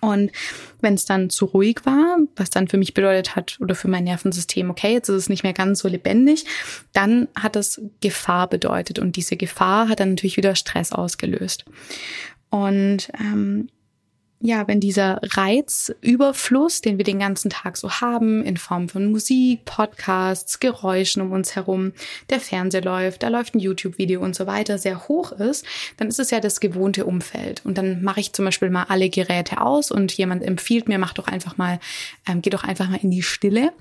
Und 0.01 0.31
wenn 0.79 0.95
es 0.95 1.05
dann 1.05 1.29
zu 1.29 1.45
ruhig 1.45 1.81
war, 1.83 2.17
was 2.35 2.49
dann 2.49 2.67
für 2.67 2.77
mich 2.77 2.95
bedeutet 2.95 3.35
hat 3.35 3.59
oder 3.61 3.75
für 3.75 3.87
mein 3.87 4.05
Nervensystem, 4.05 4.71
okay, 4.71 4.93
jetzt 4.93 5.09
ist 5.09 5.15
es 5.15 5.29
nicht 5.29 5.43
mehr 5.43 5.53
ganz 5.53 5.79
so 5.79 5.87
lebendig, 5.87 6.45
dann 6.91 7.27
hat 7.35 7.55
es 7.55 7.79
Gefahr 8.01 8.49
bedeutet 8.49 8.97
und 8.97 9.15
diese 9.15 9.37
Gefahr 9.37 9.89
hat 9.89 9.99
dann 9.99 10.09
natürlich 10.09 10.37
wieder 10.37 10.55
Stress 10.55 10.91
ausgelöst. 10.91 11.65
Und 12.49 13.09
ähm, 13.19 13.69
ja, 14.41 14.67
wenn 14.67 14.79
dieser 14.79 15.19
Reizüberfluss, 15.21 16.81
den 16.81 16.97
wir 16.97 17.05
den 17.05 17.19
ganzen 17.19 17.49
Tag 17.49 17.77
so 17.77 17.91
haben, 17.91 18.43
in 18.43 18.57
Form 18.57 18.89
von 18.89 19.11
Musik, 19.11 19.65
Podcasts, 19.65 20.59
Geräuschen 20.59 21.21
um 21.21 21.31
uns 21.31 21.55
herum, 21.55 21.93
der 22.29 22.39
Fernseher 22.39 22.81
läuft, 22.81 23.21
da 23.21 23.27
läuft 23.27 23.53
ein 23.53 23.59
YouTube-Video 23.59 24.19
und 24.19 24.35
so 24.35 24.47
weiter, 24.47 24.79
sehr 24.79 25.07
hoch 25.07 25.31
ist, 25.31 25.65
dann 25.97 26.07
ist 26.07 26.19
es 26.19 26.31
ja 26.31 26.39
das 26.39 26.59
gewohnte 26.59 27.05
Umfeld. 27.05 27.61
Und 27.65 27.77
dann 27.77 28.01
mache 28.01 28.19
ich 28.19 28.33
zum 28.33 28.45
Beispiel 28.45 28.71
mal 28.71 28.85
alle 28.89 29.09
Geräte 29.09 29.61
aus 29.61 29.91
und 29.91 30.11
jemand 30.17 30.43
empfiehlt 30.43 30.87
mir, 30.87 30.97
mach 30.97 31.13
doch 31.13 31.27
einfach 31.27 31.57
mal, 31.57 31.79
ähm, 32.27 32.41
geh 32.41 32.49
doch 32.49 32.63
einfach 32.63 32.89
mal 32.89 32.99
in 33.01 33.11
die 33.11 33.23
Stille. 33.23 33.71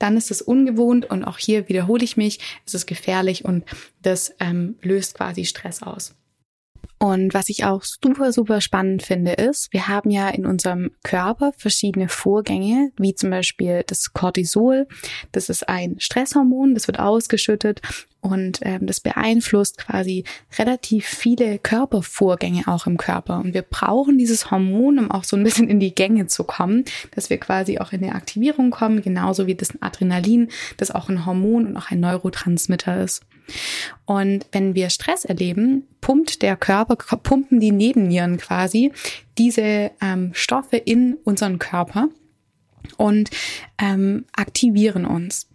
Dann 0.00 0.16
ist 0.16 0.32
es 0.32 0.42
ungewohnt 0.42 1.08
und 1.08 1.24
auch 1.24 1.38
hier 1.38 1.68
wiederhole 1.68 2.02
ich 2.02 2.16
mich, 2.16 2.40
es 2.66 2.74
ist 2.74 2.86
gefährlich 2.86 3.44
und 3.44 3.64
das 4.02 4.34
ähm, 4.40 4.76
löst 4.82 5.14
quasi 5.14 5.44
Stress 5.44 5.82
aus. 5.82 6.14
Und 6.98 7.32
was 7.32 7.48
ich 7.48 7.64
auch 7.64 7.84
super, 7.84 8.32
super 8.32 8.60
spannend 8.60 9.02
finde, 9.02 9.32
ist, 9.32 9.72
wir 9.72 9.86
haben 9.86 10.10
ja 10.10 10.28
in 10.30 10.46
unserem 10.46 10.90
Körper 11.04 11.52
verschiedene 11.56 12.08
Vorgänge, 12.08 12.90
wie 12.96 13.14
zum 13.14 13.30
Beispiel 13.30 13.84
das 13.86 14.12
Cortisol. 14.12 14.88
Das 15.30 15.48
ist 15.48 15.68
ein 15.68 16.00
Stresshormon, 16.00 16.74
das 16.74 16.88
wird 16.88 16.98
ausgeschüttet 16.98 17.80
und 18.20 18.60
ähm, 18.62 18.86
das 18.86 19.00
beeinflusst 19.00 19.78
quasi 19.78 20.24
relativ 20.58 21.06
viele 21.06 21.58
Körpervorgänge 21.58 22.64
auch 22.66 22.86
im 22.86 22.96
Körper. 22.96 23.38
Und 23.38 23.54
wir 23.54 23.62
brauchen 23.62 24.18
dieses 24.18 24.50
Hormon, 24.50 24.98
um 24.98 25.10
auch 25.10 25.24
so 25.24 25.36
ein 25.36 25.44
bisschen 25.44 25.68
in 25.68 25.80
die 25.80 25.94
Gänge 25.94 26.26
zu 26.26 26.44
kommen, 26.44 26.84
dass 27.14 27.30
wir 27.30 27.38
quasi 27.38 27.78
auch 27.78 27.92
in 27.92 28.02
die 28.02 28.10
Aktivierung 28.10 28.70
kommen, 28.70 29.02
genauso 29.02 29.46
wie 29.46 29.54
das 29.54 29.72
Adrenalin, 29.80 30.48
das 30.76 30.90
auch 30.90 31.08
ein 31.08 31.26
Hormon 31.26 31.66
und 31.66 31.76
auch 31.76 31.90
ein 31.90 32.00
Neurotransmitter 32.00 33.02
ist. 33.02 33.22
Und 34.04 34.46
wenn 34.52 34.74
wir 34.74 34.90
Stress 34.90 35.24
erleben, 35.24 35.84
pumpt 36.00 36.42
der 36.42 36.56
Körper, 36.56 36.96
pumpen 36.96 37.60
die 37.60 37.72
Nebennieren 37.72 38.36
quasi 38.36 38.92
diese 39.38 39.90
ähm, 40.02 40.30
Stoffe 40.34 40.76
in 40.76 41.16
unseren 41.24 41.58
Körper 41.58 42.08
und 42.96 43.30
ähm, 43.78 44.24
aktivieren 44.32 45.04
uns. 45.04 45.48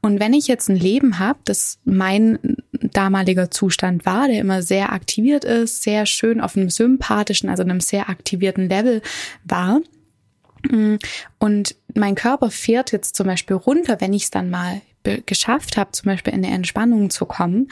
Und 0.00 0.20
wenn 0.20 0.32
ich 0.32 0.46
jetzt 0.46 0.68
ein 0.68 0.76
Leben 0.76 1.18
habe, 1.18 1.38
das 1.44 1.78
mein 1.84 2.38
damaliger 2.72 3.50
Zustand 3.50 4.06
war, 4.06 4.28
der 4.28 4.40
immer 4.40 4.62
sehr 4.62 4.92
aktiviert 4.92 5.44
ist, 5.44 5.82
sehr 5.82 6.06
schön 6.06 6.40
auf 6.40 6.56
einem 6.56 6.70
sympathischen, 6.70 7.48
also 7.48 7.62
einem 7.62 7.80
sehr 7.80 8.08
aktivierten 8.08 8.68
Level 8.68 9.02
war, 9.44 9.80
mm, 10.68 10.96
und 11.38 11.76
mein 11.94 12.14
Körper 12.14 12.50
fährt 12.50 12.92
jetzt 12.92 13.16
zum 13.16 13.26
Beispiel 13.26 13.56
runter, 13.56 14.00
wenn 14.00 14.12
ich 14.12 14.24
es 14.24 14.30
dann 14.30 14.50
mal 14.50 14.80
geschafft 15.26 15.76
habe, 15.76 15.92
zum 15.92 16.06
Beispiel 16.06 16.32
in 16.32 16.42
der 16.42 16.52
Entspannung 16.52 17.10
zu 17.10 17.26
kommen, 17.26 17.68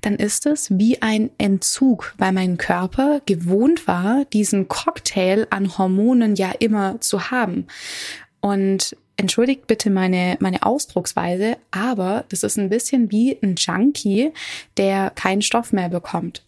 dann 0.00 0.16
ist 0.16 0.46
es 0.46 0.68
wie 0.70 1.02
ein 1.02 1.30
Entzug, 1.38 2.14
weil 2.18 2.32
mein 2.32 2.58
Körper 2.58 3.20
gewohnt 3.26 3.86
war, 3.86 4.24
diesen 4.26 4.68
Cocktail 4.68 5.46
an 5.50 5.76
Hormonen 5.78 6.36
ja 6.36 6.52
immer 6.58 7.00
zu 7.00 7.30
haben. 7.30 7.66
Und 8.46 8.96
entschuldigt 9.16 9.66
bitte 9.66 9.90
meine, 9.90 10.36
meine 10.38 10.62
Ausdrucksweise, 10.62 11.56
aber 11.72 12.24
das 12.28 12.44
ist 12.44 12.56
ein 12.58 12.68
bisschen 12.68 13.10
wie 13.10 13.36
ein 13.42 13.56
Junkie, 13.56 14.32
der 14.76 15.10
keinen 15.10 15.42
Stoff 15.42 15.72
mehr 15.72 15.88
bekommt. 15.88 16.44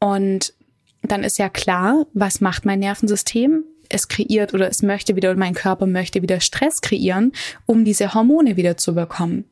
Und 0.00 0.54
dann 1.02 1.22
ist 1.22 1.38
ja 1.38 1.48
klar, 1.48 2.06
was 2.14 2.40
macht 2.40 2.64
mein 2.64 2.80
Nervensystem? 2.80 3.62
es 3.88 4.08
kreiert 4.08 4.54
oder 4.54 4.68
es 4.68 4.82
möchte 4.82 5.16
wieder, 5.16 5.34
mein 5.36 5.54
Körper 5.54 5.86
möchte 5.86 6.22
wieder 6.22 6.40
Stress 6.40 6.80
kreieren, 6.80 7.32
um 7.66 7.84
diese 7.84 8.14
Hormone 8.14 8.56
wieder 8.56 8.76
zu 8.76 8.94
bekommen. 8.94 9.44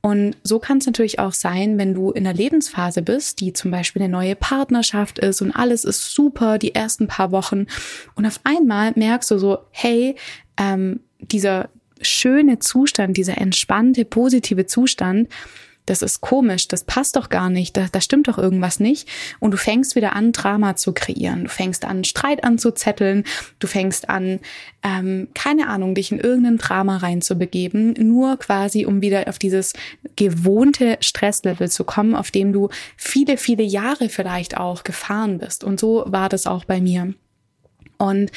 Und 0.00 0.36
so 0.44 0.60
kann 0.60 0.78
es 0.78 0.86
natürlich 0.86 1.18
auch 1.18 1.32
sein, 1.32 1.78
wenn 1.78 1.92
du 1.92 2.12
in 2.12 2.26
einer 2.26 2.36
Lebensphase 2.36 3.02
bist, 3.02 3.40
die 3.40 3.52
zum 3.52 3.72
Beispiel 3.72 4.02
eine 4.02 4.12
neue 4.12 4.36
Partnerschaft 4.36 5.18
ist 5.18 5.42
und 5.42 5.50
alles 5.50 5.84
ist 5.84 6.14
super 6.14 6.58
die 6.58 6.74
ersten 6.74 7.08
paar 7.08 7.32
Wochen 7.32 7.66
und 8.14 8.24
auf 8.24 8.40
einmal 8.44 8.92
merkst 8.94 9.30
du 9.32 9.38
so, 9.38 9.58
hey, 9.70 10.14
ähm, 10.58 11.00
dieser 11.20 11.68
schöne 12.00 12.58
Zustand, 12.58 13.16
dieser 13.16 13.38
entspannte, 13.38 14.04
positive 14.04 14.66
Zustand, 14.66 15.28
das 15.86 16.02
ist 16.02 16.20
komisch, 16.20 16.66
das 16.66 16.84
passt 16.84 17.14
doch 17.14 17.28
gar 17.28 17.48
nicht, 17.48 17.76
da, 17.76 17.86
da 17.90 18.00
stimmt 18.00 18.26
doch 18.26 18.38
irgendwas 18.38 18.80
nicht. 18.80 19.08
Und 19.38 19.52
du 19.52 19.56
fängst 19.56 19.94
wieder 19.94 20.14
an, 20.14 20.32
Drama 20.32 20.74
zu 20.74 20.92
kreieren. 20.92 21.44
Du 21.44 21.50
fängst 21.50 21.84
an, 21.84 22.02
Streit 22.02 22.44
anzuzetteln, 22.44 23.24
du 23.60 23.66
fängst 23.68 24.10
an, 24.10 24.40
ähm, 24.82 25.28
keine 25.34 25.68
Ahnung, 25.68 25.94
dich 25.94 26.10
in 26.10 26.18
irgendein 26.18 26.58
Drama 26.58 26.96
reinzubegeben, 26.98 27.94
nur 27.98 28.36
quasi, 28.36 28.84
um 28.84 29.00
wieder 29.00 29.28
auf 29.28 29.38
dieses 29.38 29.74
gewohnte 30.16 30.98
Stresslevel 31.00 31.70
zu 31.70 31.84
kommen, 31.84 32.16
auf 32.16 32.32
dem 32.32 32.52
du 32.52 32.68
viele, 32.96 33.36
viele 33.36 33.62
Jahre 33.62 34.08
vielleicht 34.08 34.56
auch 34.56 34.82
gefahren 34.82 35.38
bist. 35.38 35.62
Und 35.62 35.78
so 35.78 36.04
war 36.06 36.28
das 36.28 36.48
auch 36.48 36.64
bei 36.64 36.80
mir. 36.80 37.14
Und 37.98 38.30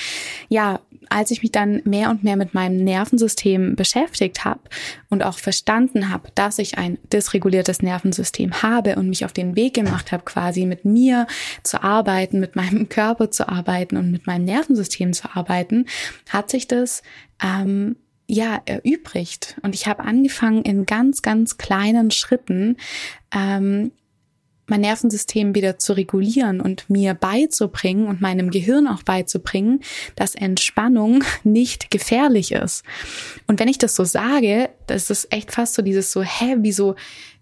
ja, 0.48 0.80
als 1.10 1.32
ich 1.32 1.42
mich 1.42 1.52
dann 1.52 1.82
mehr 1.86 2.10
und 2.10 2.24
mehr 2.24 2.38
mit 2.38 2.54
meinem 2.54 2.78
Nervensystem 2.84 3.76
beschäftigt 3.76 4.46
habe 4.46 4.62
und 5.10 5.24
auch 5.24 5.38
verstanden 5.38 6.10
habe, 6.10 6.30
dass 6.36 6.60
ich 6.60 6.78
ein 6.78 7.00
dysreguliertes 7.12 7.82
Nervensystem 7.82 8.62
habe 8.62 8.96
und 8.96 9.10
mich 9.10 9.26
auf 9.26 9.34
den 9.34 9.56
Weg 9.56 9.74
gemacht 9.74 10.12
habe, 10.12 10.24
quasi 10.24 10.66
mit 10.66 10.86
mir 10.86 11.28
zu 11.64 11.84
arbeiten, 11.84 12.40
mit 12.40 12.56
meinem 12.56 12.90
Körper 12.90 13.32
zu 13.32 13.50
arbeiten 13.50 13.98
und 13.98 14.12
mit 14.12 14.28
meinem 14.28 14.46
Nervensystem 14.46 15.14
zu 15.14 15.36
arbeiten, 15.36 15.86
hat 16.30 16.50
sich 16.50 16.68
das 16.68 17.02
ähm, 17.44 17.96
ja 18.28 18.62
erübrigt. 18.66 19.58
Und 19.64 19.74
ich 19.74 19.88
habe 19.88 20.04
angefangen 20.04 20.62
in 20.62 20.86
ganz, 20.86 21.22
ganz 21.22 21.58
kleinen 21.58 22.12
Schritten 22.12 22.78
ähm, 23.34 23.92
mein 24.70 24.82
Nervensystem 24.82 25.56
wieder 25.56 25.80
zu 25.80 25.94
regulieren 25.94 26.62
und 26.62 26.90
mir 26.90 27.14
beizubringen 27.14 28.08
und 28.08 28.22
meinem 28.22 28.52
Gehirn 28.52 28.88
auch 28.88 29.04
beizubringen, 29.04 29.82
dass 30.16 30.36
Entspannung 30.36 31.24
nicht 31.44 31.92
gefährlich 31.92 32.52
ist. 32.52 32.84
Und 33.48 33.60
wenn 33.60 33.68
ich 33.68 33.78
das 33.78 33.96
so 33.96 34.04
sage, 34.04 34.70
das 34.88 35.10
ist 35.10 35.34
echt 35.34 35.52
fast 35.52 35.74
so 35.74 35.82
dieses 35.82 36.12
so, 36.12 36.22
hä, 36.22 36.58
wieso, 36.60 36.96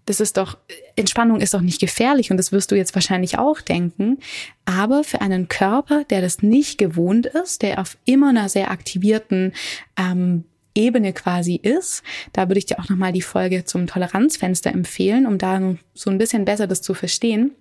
das 0.08 0.20
ist 0.20 0.38
doch, 0.38 0.56
Entspannung 0.96 1.40
ist 1.40 1.52
doch 1.52 1.60
nicht 1.60 1.80
gefährlich 1.80 2.30
und 2.30 2.38
das 2.38 2.50
wirst 2.50 2.70
du 2.70 2.76
jetzt 2.76 2.94
wahrscheinlich 2.94 3.38
auch 3.38 3.60
denken. 3.60 4.18
Aber 4.64 5.04
für 5.04 5.20
einen 5.20 5.48
Körper, 5.48 6.04
der 6.04 6.22
das 6.22 6.42
nicht 6.42 6.78
gewohnt 6.78 7.26
ist, 7.26 7.60
der 7.60 7.78
auf 7.78 7.98
immer 8.06 8.30
einer 8.30 8.48
sehr 8.48 8.70
aktivierten 8.70 9.52
ähm, 9.98 10.44
Ebene 10.78 11.12
quasi 11.12 11.56
ist. 11.56 12.02
Da 12.32 12.48
würde 12.48 12.58
ich 12.58 12.66
dir 12.66 12.78
auch 12.78 12.88
nochmal 12.88 13.12
die 13.12 13.22
Folge 13.22 13.64
zum 13.64 13.86
Toleranzfenster 13.86 14.70
empfehlen, 14.70 15.26
um 15.26 15.36
da 15.36 15.76
so 15.92 16.10
ein 16.10 16.18
bisschen 16.18 16.44
besser 16.44 16.66
das 16.66 16.80
zu 16.80 16.94
verstehen. 16.94 17.52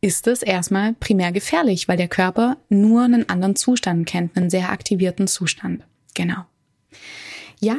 Ist 0.00 0.26
es 0.26 0.42
erstmal 0.42 0.92
primär 0.94 1.32
gefährlich, 1.32 1.88
weil 1.88 1.96
der 1.96 2.08
Körper 2.08 2.58
nur 2.68 3.02
einen 3.02 3.28
anderen 3.28 3.56
Zustand 3.56 4.06
kennt, 4.06 4.36
einen 4.36 4.50
sehr 4.50 4.70
aktivierten 4.70 5.26
Zustand. 5.26 5.84
Genau. 6.14 6.44
Ja, 7.60 7.76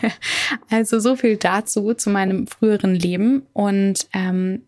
also 0.70 1.00
so 1.00 1.16
viel 1.16 1.36
dazu 1.36 1.94
zu 1.94 2.10
meinem 2.10 2.46
früheren 2.46 2.94
Leben 2.94 3.42
und 3.52 4.06
ähm, 4.12 4.62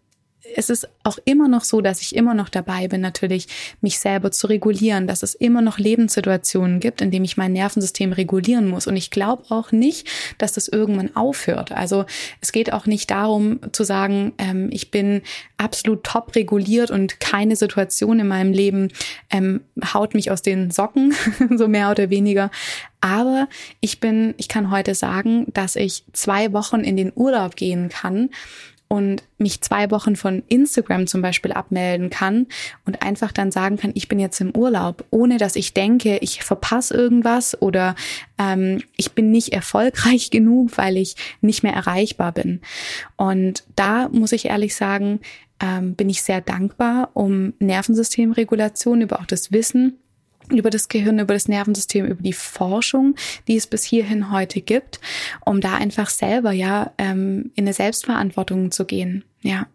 es 0.56 0.70
ist 0.70 0.88
auch 1.04 1.18
immer 1.24 1.48
noch 1.48 1.64
so, 1.64 1.80
dass 1.80 2.00
ich 2.02 2.16
immer 2.16 2.34
noch 2.34 2.48
dabei 2.48 2.88
bin, 2.88 3.00
natürlich 3.00 3.46
mich 3.80 3.98
selber 3.98 4.30
zu 4.30 4.46
regulieren, 4.48 5.06
dass 5.06 5.22
es 5.22 5.34
immer 5.34 5.62
noch 5.62 5.78
Lebenssituationen 5.78 6.80
gibt, 6.80 7.00
in 7.00 7.10
denen 7.10 7.24
ich 7.24 7.36
mein 7.36 7.52
Nervensystem 7.52 8.12
regulieren 8.12 8.68
muss. 8.68 8.86
Und 8.86 8.96
ich 8.96 9.10
glaube 9.10 9.44
auch 9.50 9.72
nicht, 9.72 10.08
dass 10.38 10.52
das 10.52 10.68
irgendwann 10.68 11.14
aufhört. 11.14 11.72
Also 11.72 12.04
es 12.40 12.52
geht 12.52 12.72
auch 12.72 12.86
nicht 12.86 13.10
darum 13.10 13.60
zu 13.72 13.84
sagen, 13.84 14.32
ähm, 14.38 14.68
ich 14.72 14.90
bin 14.90 15.22
absolut 15.58 16.04
top 16.04 16.34
reguliert 16.34 16.90
und 16.90 17.20
keine 17.20 17.56
Situation 17.56 18.20
in 18.20 18.28
meinem 18.28 18.52
Leben 18.52 18.88
ähm, 19.30 19.60
haut 19.94 20.14
mich 20.14 20.30
aus 20.30 20.42
den 20.42 20.70
Socken, 20.70 21.14
so 21.56 21.68
mehr 21.68 21.90
oder 21.90 22.10
weniger. 22.10 22.50
Aber 23.00 23.48
ich 23.80 23.98
bin, 23.98 24.34
ich 24.36 24.48
kann 24.48 24.70
heute 24.70 24.94
sagen, 24.94 25.46
dass 25.52 25.74
ich 25.74 26.04
zwei 26.12 26.52
Wochen 26.52 26.80
in 26.80 26.96
den 26.96 27.12
Urlaub 27.14 27.56
gehen 27.56 27.88
kann 27.88 28.30
und 28.92 29.22
mich 29.38 29.62
zwei 29.62 29.90
Wochen 29.90 30.16
von 30.16 30.42
Instagram 30.48 31.06
zum 31.06 31.22
Beispiel 31.22 31.52
abmelden 31.52 32.10
kann 32.10 32.46
und 32.84 33.00
einfach 33.00 33.32
dann 33.32 33.50
sagen 33.50 33.78
kann, 33.78 33.92
ich 33.94 34.06
bin 34.06 34.20
jetzt 34.20 34.38
im 34.42 34.54
Urlaub, 34.54 35.06
ohne 35.08 35.38
dass 35.38 35.56
ich 35.56 35.72
denke, 35.72 36.18
ich 36.18 36.44
verpasse 36.44 36.92
irgendwas 36.92 37.56
oder 37.62 37.94
ähm, 38.38 38.82
ich 38.98 39.12
bin 39.12 39.30
nicht 39.30 39.54
erfolgreich 39.54 40.28
genug, 40.30 40.76
weil 40.76 40.98
ich 40.98 41.16
nicht 41.40 41.62
mehr 41.62 41.72
erreichbar 41.72 42.32
bin. 42.32 42.60
Und 43.16 43.64
da 43.76 44.10
muss 44.10 44.32
ich 44.32 44.44
ehrlich 44.44 44.76
sagen, 44.76 45.20
ähm, 45.58 45.94
bin 45.94 46.10
ich 46.10 46.22
sehr 46.22 46.42
dankbar 46.42 47.12
um 47.14 47.54
Nervensystemregulation, 47.60 49.00
über 49.00 49.20
auch 49.20 49.26
das 49.26 49.52
Wissen, 49.52 50.00
über 50.50 50.70
das 50.70 50.88
Gehirn, 50.88 51.18
über 51.18 51.34
das 51.34 51.48
Nervensystem, 51.48 52.06
über 52.06 52.22
die 52.22 52.32
Forschung, 52.32 53.16
die 53.48 53.56
es 53.56 53.66
bis 53.66 53.84
hierhin 53.84 54.30
heute 54.30 54.60
gibt, 54.60 55.00
um 55.44 55.60
da 55.60 55.74
einfach 55.74 56.10
selber 56.10 56.52
ja 56.52 56.92
ähm, 56.98 57.50
in 57.54 57.64
eine 57.64 57.72
Selbstverantwortung 57.72 58.70
zu 58.70 58.84
gehen. 58.84 59.24
Ja. 59.42 59.66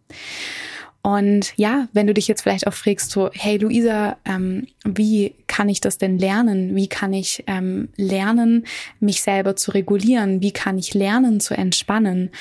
Und 1.02 1.54
ja, 1.56 1.88
wenn 1.94 2.08
du 2.08 2.14
dich 2.14 2.28
jetzt 2.28 2.42
vielleicht 2.42 2.68
auch 2.68 2.74
fragst, 2.74 3.12
so, 3.12 3.30
hey 3.34 3.58
Luisa, 3.58 4.18
ähm, 4.26 4.68
wie 4.84 5.36
kann 5.48 5.70
ich 5.70 5.80
das 5.80 5.98
denn 5.98 6.20
lernen? 6.20 6.76
Wie 6.76 6.88
kann 6.88 7.14
ich 7.14 7.44
ähm, 7.48 7.90
lernen, 7.96 8.66
mich 9.00 9.22
selber 9.22 9.56
zu 9.56 9.72
regulieren? 9.72 10.42
Wie 10.42 10.52
kann 10.52 10.78
ich 10.78 10.94
lernen 10.94 11.40
zu 11.40 11.54
entspannen? 11.54 12.32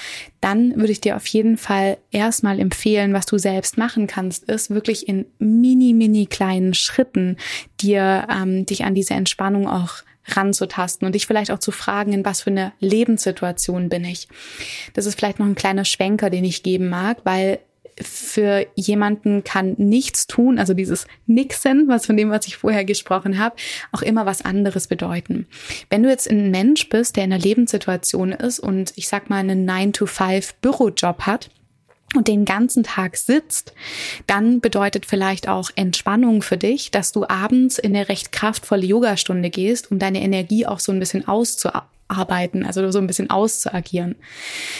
Dann 0.40 0.74
würde 0.76 0.92
ich 0.92 1.00
dir 1.00 1.16
auf 1.16 1.26
jeden 1.26 1.58
Fall 1.58 1.98
erstmal 2.10 2.58
empfehlen, 2.58 3.12
was 3.12 3.26
du 3.26 3.38
selbst 3.38 3.78
machen 3.78 4.06
kannst, 4.06 4.44
ist 4.44 4.70
wirklich 4.70 5.06
in 5.06 5.26
mini, 5.38 5.92
mini 5.92 6.26
kleinen 6.26 6.74
Schritten 6.74 7.36
dir 7.80 8.26
ähm, 8.30 8.66
dich 8.66 8.84
an 8.84 8.94
diese 8.94 9.14
Entspannung 9.14 9.68
auch 9.68 10.02
ranzutasten 10.28 11.06
und 11.06 11.14
dich 11.14 11.26
vielleicht 11.26 11.50
auch 11.50 11.58
zu 11.58 11.70
fragen, 11.70 12.12
in 12.12 12.24
was 12.24 12.42
für 12.42 12.50
eine 12.50 12.72
Lebenssituation 12.80 13.88
bin 13.88 14.04
ich. 14.04 14.28
Das 14.94 15.06
ist 15.06 15.16
vielleicht 15.16 15.38
noch 15.38 15.46
ein 15.46 15.54
kleiner 15.54 15.84
Schwenker, 15.84 16.30
den 16.30 16.44
ich 16.44 16.62
geben 16.62 16.88
mag, 16.88 17.18
weil 17.24 17.60
für 18.00 18.66
jemanden 18.74 19.44
kann 19.44 19.74
nichts 19.78 20.26
tun, 20.26 20.58
also 20.58 20.74
dieses 20.74 21.06
Nixen, 21.26 21.88
was 21.88 22.06
von 22.06 22.16
dem, 22.16 22.30
was 22.30 22.46
ich 22.46 22.56
vorher 22.56 22.84
gesprochen 22.84 23.38
habe, 23.38 23.56
auch 23.92 24.02
immer 24.02 24.26
was 24.26 24.44
anderes 24.44 24.86
bedeuten. 24.86 25.46
Wenn 25.88 26.02
du 26.02 26.08
jetzt 26.08 26.30
ein 26.30 26.50
Mensch 26.50 26.88
bist, 26.88 27.16
der 27.16 27.24
in 27.24 27.32
einer 27.32 27.42
Lebenssituation 27.42 28.32
ist 28.32 28.58
und 28.58 28.92
ich 28.96 29.08
sag 29.08 29.30
mal 29.30 29.38
einen 29.38 29.68
9-to-5 29.68 30.54
Bürojob 30.60 31.22
hat, 31.22 31.50
und 32.14 32.28
den 32.28 32.44
ganzen 32.44 32.84
Tag 32.84 33.16
sitzt, 33.16 33.74
dann 34.28 34.60
bedeutet 34.60 35.06
vielleicht 35.06 35.48
auch 35.48 35.70
Entspannung 35.74 36.40
für 36.40 36.56
dich, 36.56 36.92
dass 36.92 37.10
du 37.10 37.28
abends 37.28 37.78
in 37.78 37.94
eine 37.94 38.08
recht 38.08 38.30
kraftvolle 38.30 38.86
Yogastunde 38.86 39.50
gehst, 39.50 39.90
um 39.90 39.98
deine 39.98 40.22
Energie 40.22 40.66
auch 40.66 40.78
so 40.78 40.92
ein 40.92 41.00
bisschen 41.00 41.26
auszuatmen 41.26 41.95
arbeiten, 42.08 42.64
also 42.64 42.90
so 42.90 42.98
ein 42.98 43.06
bisschen 43.06 43.30
auszuagieren. 43.30 44.16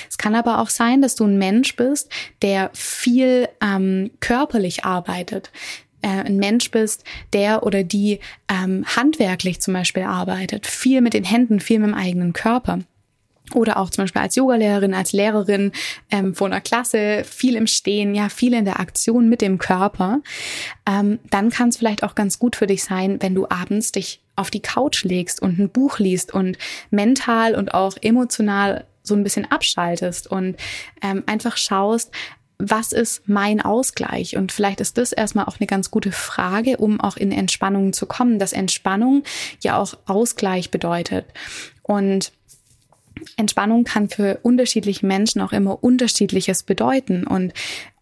Es 0.08 0.18
kann 0.18 0.34
aber 0.34 0.60
auch 0.60 0.68
sein, 0.68 1.02
dass 1.02 1.14
du 1.14 1.24
ein 1.24 1.38
Mensch 1.38 1.76
bist, 1.76 2.10
der 2.42 2.70
viel 2.72 3.48
ähm, 3.62 4.10
körperlich 4.20 4.84
arbeitet, 4.84 5.50
äh, 6.02 6.08
ein 6.08 6.36
Mensch 6.36 6.70
bist, 6.70 7.04
der 7.32 7.64
oder 7.64 7.82
die 7.82 8.20
ähm, 8.48 8.84
handwerklich 8.84 9.60
zum 9.60 9.74
Beispiel 9.74 10.04
arbeitet, 10.04 10.66
viel 10.66 11.00
mit 11.00 11.14
den 11.14 11.24
Händen, 11.24 11.60
viel 11.60 11.80
mit 11.80 11.90
dem 11.90 11.94
eigenen 11.94 12.32
Körper. 12.32 12.80
Oder 13.54 13.76
auch 13.76 13.90
zum 13.90 14.04
Beispiel 14.04 14.22
als 14.22 14.34
Yogalehrerin, 14.34 14.92
als 14.92 15.12
Lehrerin 15.12 15.70
ähm, 16.10 16.34
vor 16.34 16.48
einer 16.48 16.60
Klasse, 16.60 17.22
viel 17.24 17.54
im 17.54 17.68
Stehen, 17.68 18.14
ja, 18.14 18.28
viel 18.28 18.54
in 18.54 18.64
der 18.64 18.80
Aktion 18.80 19.28
mit 19.28 19.40
dem 19.40 19.58
Körper, 19.58 20.20
ähm, 20.84 21.20
dann 21.30 21.50
kann 21.50 21.68
es 21.68 21.76
vielleicht 21.76 22.02
auch 22.02 22.16
ganz 22.16 22.40
gut 22.40 22.56
für 22.56 22.66
dich 22.66 22.82
sein, 22.82 23.22
wenn 23.22 23.36
du 23.36 23.46
abends 23.48 23.92
dich 23.92 24.20
auf 24.36 24.50
die 24.50 24.60
Couch 24.60 25.04
legst 25.04 25.42
und 25.42 25.58
ein 25.58 25.70
Buch 25.70 25.98
liest 25.98 26.32
und 26.32 26.58
mental 26.90 27.54
und 27.54 27.74
auch 27.74 27.96
emotional 28.00 28.84
so 29.02 29.14
ein 29.14 29.22
bisschen 29.22 29.50
abschaltest 29.50 30.26
und 30.26 30.56
ähm, 31.02 31.22
einfach 31.26 31.56
schaust, 31.56 32.12
was 32.58 32.92
ist 32.92 33.28
mein 33.28 33.60
Ausgleich? 33.60 34.36
Und 34.36 34.50
vielleicht 34.50 34.80
ist 34.80 34.96
das 34.96 35.12
erstmal 35.12 35.44
auch 35.44 35.60
eine 35.60 35.66
ganz 35.66 35.90
gute 35.90 36.12
Frage, 36.12 36.78
um 36.78 37.00
auch 37.00 37.16
in 37.16 37.30
Entspannung 37.32 37.92
zu 37.92 38.06
kommen, 38.06 38.38
dass 38.38 38.52
Entspannung 38.52 39.24
ja 39.60 39.76
auch 39.76 39.94
Ausgleich 40.06 40.70
bedeutet. 40.70 41.26
Und 41.82 42.32
Entspannung 43.36 43.84
kann 43.84 44.08
für 44.08 44.38
unterschiedliche 44.42 45.06
Menschen 45.06 45.40
auch 45.40 45.52
immer 45.52 45.82
unterschiedliches 45.82 46.62
bedeuten. 46.62 47.26
Und 47.26 47.52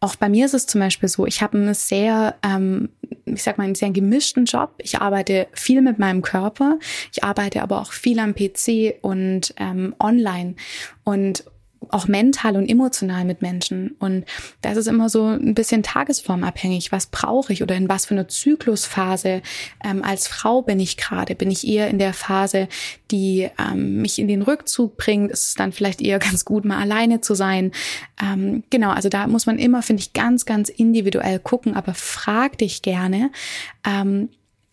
auch 0.05 0.17
bei 0.17 0.29
mir 0.29 0.45
ist 0.45 0.53
es 0.55 0.67
zum 0.67 0.81
Beispiel 0.81 1.09
so, 1.09 1.27
ich 1.27 1.43
habe 1.43 1.57
einen 1.57 1.73
sehr, 1.73 2.35
ähm, 2.45 2.91
ich 3.25 3.43
sag 3.43 3.57
mal, 3.57 3.65
einen 3.65 3.75
sehr 3.75 3.91
gemischten 3.91 4.45
Job. 4.45 4.75
Ich 4.79 4.99
arbeite 4.99 5.47
viel 5.55 5.81
mit 5.81 5.99
meinem 5.99 6.21
Körper, 6.21 6.79
ich 7.11 7.25
arbeite 7.25 7.63
aber 7.63 7.81
auch 7.81 7.93
viel 7.93 8.19
am 8.19 8.35
PC 8.35 8.97
und 9.01 9.55
ähm, 9.57 9.95
online. 9.99 10.57
Und 11.05 11.45
auch 11.91 12.09
mental 12.09 12.57
und 12.57 12.69
emotional 12.69 13.25
mit 13.25 13.43
Menschen. 13.43 13.97
Und 13.99 14.25
da 14.63 14.73
ist 14.73 14.87
immer 14.87 15.09
so 15.09 15.27
ein 15.27 15.55
bisschen 15.55 15.83
tagesformabhängig. 15.83 16.93
Was 16.93 17.07
brauche 17.07 17.53
ich 17.53 17.63
oder 17.63 17.75
in 17.75 17.89
was 17.89 18.07
für 18.07 18.15
einer 18.15 18.29
Zyklusphase 18.29 19.43
ähm, 19.85 20.03
als 20.03 20.29
Frau 20.29 20.63
bin 20.63 20.81
ich 20.81 20.97
gerade? 20.97 21.35
Bin 21.35 21.51
ich 21.51 21.67
eher 21.67 21.89
in 21.89 21.99
der 21.99 22.13
Phase, 22.13 22.69
die 23.11 23.49
ähm, 23.59 24.03
mich 24.03 24.19
in 24.19 24.29
den 24.29 24.43
Rückzug 24.43 24.97
bringt? 24.97 25.31
Ist 25.31 25.49
es 25.49 25.55
dann 25.55 25.73
vielleicht 25.73 26.01
eher 26.01 26.19
ganz 26.19 26.45
gut, 26.45 26.65
mal 26.65 26.81
alleine 26.81 27.21
zu 27.21 27.35
sein? 27.35 27.73
Ähm, 28.23 28.65
genau, 28.71 28.91
also 28.91 29.09
da 29.09 29.27
muss 29.27 29.47
man 29.47 29.59
immer, 29.59 29.83
finde 29.83 30.03
ich, 30.03 30.13
ganz, 30.13 30.47
ganz 30.47 30.69
individuell 30.69 31.39
gucken, 31.39 31.75
aber 31.75 31.95
frag 31.95 32.59
dich 32.59 32.83
gerne, 32.83 33.31
ähm, 33.85 34.29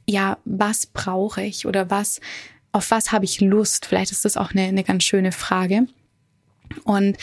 ja, 0.08 0.38
was 0.46 0.88
brauche 0.88 1.42
ich 1.42 1.66
oder 1.66 1.90
was, 1.90 2.20
auf 2.72 2.92
was 2.92 3.12
habe 3.12 3.26
ich 3.26 3.42
Lust? 3.42 3.86
Vielleicht 3.86 4.12
ist 4.12 4.26
das 4.26 4.38
auch 4.38 4.52
eine, 4.52 4.64
eine 4.64 4.84
ganz 4.84 5.04
schöne 5.04 5.32
Frage. 5.32 5.88
Und 6.84 7.18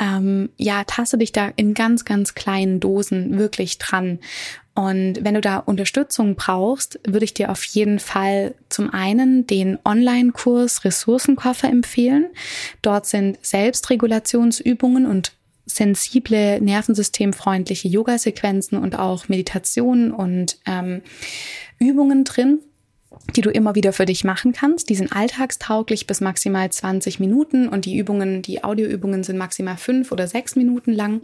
ähm, 0.00 0.50
ja, 0.56 0.84
taste 0.84 1.18
dich 1.18 1.32
da 1.32 1.50
in 1.56 1.74
ganz, 1.74 2.04
ganz 2.04 2.34
kleinen 2.34 2.80
Dosen 2.80 3.38
wirklich 3.38 3.78
dran. 3.78 4.18
Und 4.74 5.24
wenn 5.24 5.34
du 5.34 5.40
da 5.40 5.58
Unterstützung 5.58 6.36
brauchst, 6.36 7.00
würde 7.06 7.24
ich 7.24 7.34
dir 7.34 7.50
auf 7.50 7.64
jeden 7.64 7.98
Fall 7.98 8.54
zum 8.68 8.92
einen 8.92 9.46
den 9.46 9.78
Online-Kurs 9.84 10.84
Ressourcenkoffer 10.84 11.68
empfehlen. 11.68 12.26
Dort 12.80 13.06
sind 13.06 13.38
Selbstregulationsübungen 13.42 15.06
und 15.06 15.32
sensible, 15.66 16.60
nervensystemfreundliche 16.60 17.88
Yoga-Sequenzen 17.88 18.78
und 18.78 18.98
auch 18.98 19.28
Meditationen 19.28 20.12
und 20.12 20.58
ähm, 20.66 21.02
Übungen 21.78 22.24
drin 22.24 22.60
die 23.36 23.40
du 23.40 23.50
immer 23.50 23.74
wieder 23.74 23.92
für 23.92 24.06
dich 24.06 24.24
machen 24.24 24.52
kannst. 24.52 24.88
Die 24.88 24.94
sind 24.94 25.12
alltagstauglich 25.12 26.06
bis 26.06 26.20
maximal 26.20 26.70
20 26.70 27.20
Minuten 27.20 27.68
und 27.68 27.84
die 27.84 27.96
Übungen, 27.96 28.42
die 28.42 28.62
Audioübungen 28.64 29.24
sind 29.24 29.36
maximal 29.36 29.76
fünf 29.76 30.12
oder 30.12 30.26
sechs 30.26 30.56
Minuten 30.56 30.92
lang 30.92 31.22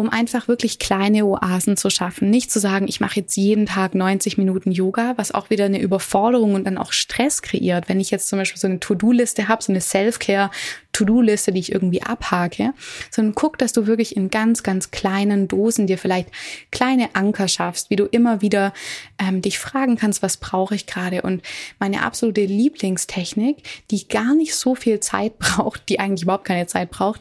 um 0.00 0.08
einfach 0.08 0.48
wirklich 0.48 0.78
kleine 0.78 1.26
Oasen 1.26 1.76
zu 1.76 1.90
schaffen. 1.90 2.30
Nicht 2.30 2.50
zu 2.50 2.58
sagen, 2.58 2.88
ich 2.88 3.00
mache 3.00 3.20
jetzt 3.20 3.36
jeden 3.36 3.66
Tag 3.66 3.94
90 3.94 4.38
Minuten 4.38 4.72
Yoga, 4.72 5.12
was 5.16 5.30
auch 5.30 5.50
wieder 5.50 5.66
eine 5.66 5.78
Überforderung 5.78 6.54
und 6.54 6.64
dann 6.64 6.78
auch 6.78 6.92
Stress 6.92 7.42
kreiert. 7.42 7.90
Wenn 7.90 8.00
ich 8.00 8.10
jetzt 8.10 8.28
zum 8.28 8.38
Beispiel 8.38 8.58
so 8.58 8.66
eine 8.66 8.80
To-Do-Liste 8.80 9.48
habe, 9.48 9.62
so 9.62 9.70
eine 9.70 9.82
Self-Care-To-Do-Liste, 9.82 11.52
die 11.52 11.60
ich 11.60 11.72
irgendwie 11.72 12.02
abhake, 12.02 12.72
sondern 13.10 13.34
guck, 13.34 13.58
dass 13.58 13.74
du 13.74 13.86
wirklich 13.86 14.16
in 14.16 14.30
ganz, 14.30 14.62
ganz 14.62 14.90
kleinen 14.90 15.48
Dosen 15.48 15.86
dir 15.86 15.98
vielleicht 15.98 16.30
kleine 16.72 17.14
Anker 17.14 17.46
schaffst, 17.46 17.90
wie 17.90 17.96
du 17.96 18.06
immer 18.06 18.40
wieder 18.40 18.72
ähm, 19.18 19.42
dich 19.42 19.58
fragen 19.58 19.96
kannst, 19.96 20.22
was 20.22 20.38
brauche 20.38 20.74
ich 20.74 20.86
gerade. 20.86 21.20
Und 21.20 21.42
meine 21.78 22.04
absolute 22.04 22.46
Lieblingstechnik, 22.46 23.58
die 23.90 24.08
gar 24.08 24.34
nicht 24.34 24.54
so 24.54 24.74
viel 24.74 25.00
Zeit 25.00 25.38
braucht, 25.38 25.90
die 25.90 26.00
eigentlich 26.00 26.22
überhaupt 26.22 26.46
keine 26.46 26.66
Zeit 26.66 26.90
braucht, 26.90 27.20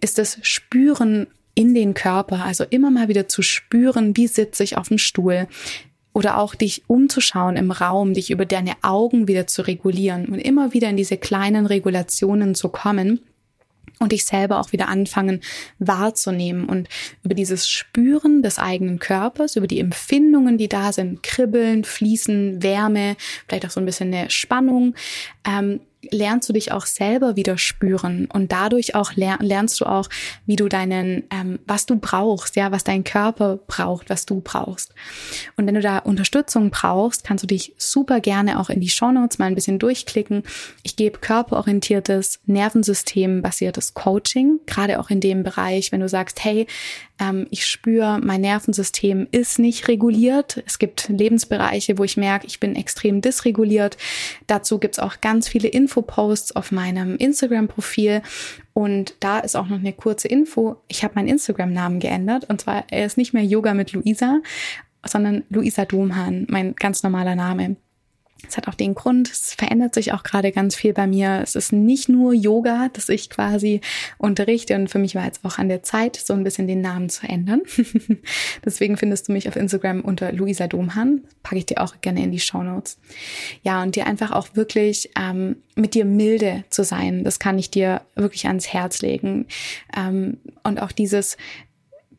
ist 0.00 0.16
das 0.18 0.38
Spüren 0.42 1.26
in 1.54 1.74
den 1.74 1.94
Körper, 1.94 2.44
also 2.44 2.64
immer 2.68 2.90
mal 2.90 3.08
wieder 3.08 3.28
zu 3.28 3.42
spüren, 3.42 4.16
wie 4.16 4.26
sitze 4.26 4.64
ich 4.64 4.76
auf 4.76 4.88
dem 4.88 4.98
Stuhl, 4.98 5.48
oder 6.12 6.38
auch 6.38 6.54
dich 6.54 6.82
umzuschauen 6.88 7.56
im 7.56 7.70
Raum, 7.70 8.14
dich 8.14 8.30
über 8.30 8.44
deine 8.44 8.74
Augen 8.82 9.28
wieder 9.28 9.46
zu 9.46 9.62
regulieren 9.62 10.26
und 10.26 10.38
immer 10.38 10.74
wieder 10.74 10.88
in 10.88 10.96
diese 10.96 11.16
kleinen 11.16 11.66
Regulationen 11.66 12.54
zu 12.54 12.68
kommen 12.68 13.20
und 14.00 14.12
dich 14.12 14.24
selber 14.24 14.58
auch 14.58 14.72
wieder 14.72 14.88
anfangen 14.88 15.40
wahrzunehmen 15.78 16.64
und 16.64 16.88
über 17.22 17.34
dieses 17.34 17.68
Spüren 17.68 18.42
des 18.42 18.58
eigenen 18.58 18.98
Körpers, 18.98 19.56
über 19.56 19.66
die 19.66 19.78
Empfindungen, 19.78 20.58
die 20.58 20.68
da 20.68 20.92
sind, 20.92 21.22
Kribbeln, 21.22 21.84
Fließen, 21.84 22.62
Wärme, 22.62 23.16
vielleicht 23.46 23.66
auch 23.66 23.70
so 23.70 23.78
ein 23.78 23.86
bisschen 23.86 24.12
eine 24.12 24.30
Spannung, 24.30 24.94
ähm, 25.46 25.80
lernst 26.10 26.48
du 26.48 26.52
dich 26.52 26.72
auch 26.72 26.86
selber 26.86 27.36
wieder 27.36 27.58
spüren 27.58 28.26
und 28.32 28.52
dadurch 28.52 28.94
auch 28.94 29.12
lernst 29.14 29.80
du 29.80 29.84
auch, 29.84 30.08
wie 30.46 30.56
du 30.56 30.68
deinen, 30.68 31.24
ähm, 31.30 31.58
was 31.66 31.86
du 31.86 31.96
brauchst, 31.96 32.56
ja, 32.56 32.72
was 32.72 32.84
dein 32.84 33.04
Körper 33.04 33.58
braucht, 33.66 34.08
was 34.10 34.26
du 34.26 34.40
brauchst. 34.40 34.94
Und 35.56 35.66
wenn 35.66 35.74
du 35.74 35.80
da 35.80 35.98
Unterstützung 35.98 36.70
brauchst, 36.70 37.24
kannst 37.24 37.42
du 37.42 37.46
dich 37.46 37.74
super 37.76 38.20
gerne 38.20 38.58
auch 38.58 38.70
in 38.70 38.80
die 38.80 38.88
Shownotes 38.88 39.38
mal 39.38 39.46
ein 39.46 39.54
bisschen 39.54 39.78
durchklicken. 39.78 40.42
Ich 40.82 40.96
gebe 40.96 41.18
körperorientiertes, 41.18 42.40
nervensystembasiertes 42.46 43.94
Coaching, 43.94 44.60
gerade 44.66 45.00
auch 45.00 45.10
in 45.10 45.20
dem 45.20 45.42
Bereich, 45.42 45.92
wenn 45.92 46.00
du 46.00 46.08
sagst, 46.08 46.42
hey, 46.44 46.66
ähm, 47.20 47.46
ich 47.50 47.66
spüre, 47.66 48.18
mein 48.22 48.40
Nervensystem 48.40 49.28
ist 49.30 49.58
nicht 49.58 49.86
reguliert. 49.88 50.62
Es 50.66 50.78
gibt 50.78 51.08
Lebensbereiche, 51.08 51.98
wo 51.98 52.04
ich 52.04 52.16
merke, 52.16 52.46
ich 52.46 52.58
bin 52.58 52.74
extrem 52.74 53.20
dysreguliert. 53.20 53.96
Dazu 54.46 54.78
gibt's 54.78 54.98
auch 54.98 55.20
ganz 55.20 55.48
viele 55.48 55.68
Infoposts 55.68 56.56
auf 56.56 56.72
meinem 56.72 57.16
Instagram-Profil. 57.16 58.22
Und 58.72 59.14
da 59.20 59.38
ist 59.38 59.56
auch 59.56 59.68
noch 59.68 59.78
eine 59.78 59.92
kurze 59.92 60.28
Info. 60.28 60.76
Ich 60.88 61.04
habe 61.04 61.14
meinen 61.16 61.28
Instagram-Namen 61.28 62.00
geändert. 62.00 62.48
Und 62.48 62.62
zwar, 62.62 62.84
er 62.90 63.04
ist 63.04 63.18
nicht 63.18 63.34
mehr 63.34 63.44
Yoga 63.44 63.74
mit 63.74 63.92
Luisa, 63.92 64.40
sondern 65.04 65.44
Luisa 65.50 65.84
Domhan, 65.84 66.46
mein 66.48 66.74
ganz 66.74 67.02
normaler 67.02 67.34
Name. 67.34 67.76
Es 68.48 68.56
hat 68.56 68.68
auch 68.68 68.74
den 68.74 68.94
Grund, 68.94 69.30
es 69.30 69.54
verändert 69.54 69.94
sich 69.94 70.12
auch 70.12 70.22
gerade 70.22 70.52
ganz 70.52 70.74
viel 70.74 70.92
bei 70.92 71.06
mir. 71.06 71.40
Es 71.42 71.54
ist 71.54 71.72
nicht 71.72 72.08
nur 72.08 72.32
Yoga, 72.32 72.88
das 72.92 73.08
ich 73.08 73.30
quasi 73.30 73.80
unterrichte 74.18 74.74
und 74.74 74.88
für 74.88 74.98
mich 74.98 75.14
war 75.14 75.24
jetzt 75.24 75.44
auch 75.44 75.58
an 75.58 75.68
der 75.68 75.82
Zeit, 75.82 76.16
so 76.16 76.34
ein 76.34 76.44
bisschen 76.44 76.66
den 76.66 76.80
Namen 76.80 77.08
zu 77.08 77.26
ändern. 77.26 77.62
Deswegen 78.64 78.96
findest 78.96 79.28
du 79.28 79.32
mich 79.32 79.48
auf 79.48 79.56
Instagram 79.56 80.00
unter 80.00 80.32
Luisa 80.32 80.66
Domhan. 80.66 81.22
Packe 81.42 81.58
ich 81.58 81.66
dir 81.66 81.80
auch 81.80 82.00
gerne 82.00 82.22
in 82.22 82.32
die 82.32 82.40
Show 82.40 82.62
Notes. 82.62 82.98
Ja, 83.62 83.82
und 83.82 83.96
dir 83.96 84.06
einfach 84.06 84.32
auch 84.32 84.48
wirklich 84.54 85.10
ähm, 85.18 85.56
mit 85.76 85.94
dir 85.94 86.04
milde 86.04 86.64
zu 86.70 86.84
sein, 86.84 87.24
das 87.24 87.38
kann 87.38 87.58
ich 87.58 87.70
dir 87.70 88.02
wirklich 88.14 88.46
ans 88.46 88.68
Herz 88.68 89.02
legen. 89.02 89.46
Ähm, 89.96 90.38
und 90.62 90.80
auch 90.80 90.92
dieses 90.92 91.36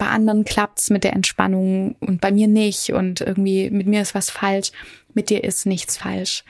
bei 0.01 0.07
anderen 0.07 0.45
klappt's 0.45 0.89
mit 0.89 1.03
der 1.03 1.13
Entspannung 1.13 1.93
und 1.99 2.21
bei 2.21 2.31
mir 2.31 2.47
nicht 2.47 2.91
und 2.91 3.21
irgendwie 3.21 3.69
mit 3.69 3.85
mir 3.85 4.01
ist 4.01 4.15
was 4.15 4.31
falsch 4.31 4.71
mit 5.13 5.29
dir 5.29 5.43
ist 5.43 5.65
nichts 5.65 5.97
falsch. 5.97 6.43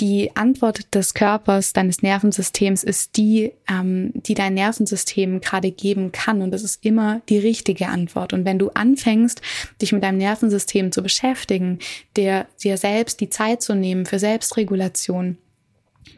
Die 0.00 0.34
Antwort 0.34 0.94
des 0.94 1.14
Körpers, 1.14 1.72
deines 1.72 2.02
Nervensystems 2.02 2.82
ist 2.82 3.16
die, 3.16 3.52
ähm, 3.70 4.10
die 4.14 4.34
dein 4.34 4.54
Nervensystem 4.54 5.40
gerade 5.40 5.70
geben 5.70 6.12
kann. 6.12 6.42
Und 6.42 6.50
das 6.50 6.62
ist 6.62 6.84
immer 6.84 7.22
die 7.28 7.38
richtige 7.38 7.88
Antwort. 7.88 8.32
Und 8.32 8.44
wenn 8.44 8.58
du 8.58 8.70
anfängst, 8.70 9.40
dich 9.80 9.92
mit 9.92 10.02
deinem 10.02 10.18
Nervensystem 10.18 10.92
zu 10.92 11.02
beschäftigen, 11.02 11.78
dir, 12.16 12.46
dir 12.62 12.76
selbst 12.76 13.20
die 13.20 13.30
Zeit 13.30 13.62
zu 13.62 13.74
nehmen 13.74 14.04
für 14.04 14.18
Selbstregulation, 14.18 15.38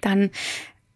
dann 0.01 0.31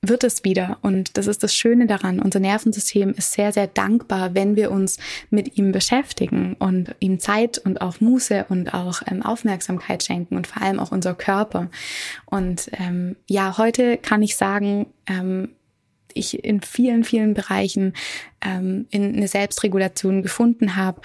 wird 0.02 0.24
es 0.24 0.42
wieder. 0.42 0.78
Und 0.82 1.16
das 1.16 1.28
ist 1.28 1.44
das 1.44 1.54
Schöne 1.54 1.86
daran. 1.86 2.18
Unser 2.18 2.40
Nervensystem 2.40 3.10
ist 3.10 3.32
sehr, 3.32 3.52
sehr 3.52 3.68
dankbar, 3.68 4.34
wenn 4.34 4.56
wir 4.56 4.72
uns 4.72 4.98
mit 5.30 5.56
ihm 5.56 5.70
beschäftigen 5.70 6.54
und 6.58 6.94
ihm 6.98 7.20
Zeit 7.20 7.58
und 7.58 7.80
auch 7.80 8.00
Muße 8.00 8.46
und 8.48 8.74
auch 8.74 9.02
ähm, 9.06 9.22
Aufmerksamkeit 9.22 10.02
schenken 10.02 10.36
und 10.36 10.48
vor 10.48 10.60
allem 10.60 10.80
auch 10.80 10.90
unser 10.90 11.14
Körper. 11.14 11.70
Und 12.26 12.68
ähm, 12.72 13.14
ja, 13.28 13.56
heute 13.58 13.96
kann 13.96 14.22
ich 14.22 14.36
sagen, 14.36 14.86
ähm, 15.06 15.50
ich 16.14 16.44
in 16.44 16.60
vielen, 16.60 17.04
vielen 17.04 17.32
Bereichen 17.32 17.94
ähm, 18.44 18.86
in 18.90 19.16
eine 19.16 19.28
Selbstregulation 19.28 20.22
gefunden 20.22 20.76
habe 20.76 21.00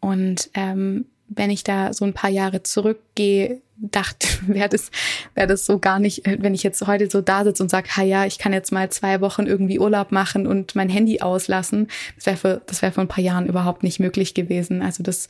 und 0.00 0.50
ähm, 0.54 1.06
wenn 1.30 1.50
ich 1.50 1.64
da 1.64 1.92
so 1.92 2.04
ein 2.04 2.12
paar 2.12 2.30
Jahre 2.30 2.62
zurückgehe, 2.62 3.62
dachte, 3.76 4.28
wäre 4.46 4.68
das, 4.68 4.90
wäre 5.34 5.46
das 5.46 5.64
so 5.64 5.78
gar 5.78 5.98
nicht, 5.98 6.22
wenn 6.26 6.54
ich 6.54 6.62
jetzt 6.62 6.86
heute 6.86 7.08
so 7.10 7.20
da 7.22 7.44
sitze 7.44 7.62
und 7.62 7.70
sage, 7.70 7.88
ha 7.96 8.02
ja, 8.02 8.26
ich 8.26 8.38
kann 8.38 8.52
jetzt 8.52 8.72
mal 8.72 8.90
zwei 8.90 9.20
Wochen 9.20 9.46
irgendwie 9.46 9.78
Urlaub 9.78 10.12
machen 10.12 10.46
und 10.46 10.74
mein 10.74 10.90
Handy 10.90 11.20
auslassen, 11.20 11.88
das 12.16 12.26
wäre 12.26 12.36
für, 12.36 12.62
das 12.66 12.82
wäre 12.82 12.92
vor 12.92 13.04
ein 13.04 13.08
paar 13.08 13.24
Jahren 13.24 13.46
überhaupt 13.46 13.82
nicht 13.82 14.00
möglich 14.00 14.34
gewesen. 14.34 14.82
Also 14.82 15.02
das, 15.02 15.28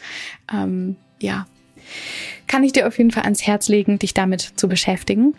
ähm, 0.52 0.96
ja, 1.20 1.46
kann 2.46 2.64
ich 2.64 2.72
dir 2.72 2.88
auf 2.88 2.98
jeden 2.98 3.10
Fall 3.10 3.24
ans 3.24 3.46
Herz 3.46 3.68
legen, 3.68 3.98
dich 3.98 4.14
damit 4.14 4.40
zu 4.40 4.68
beschäftigen. 4.68 5.34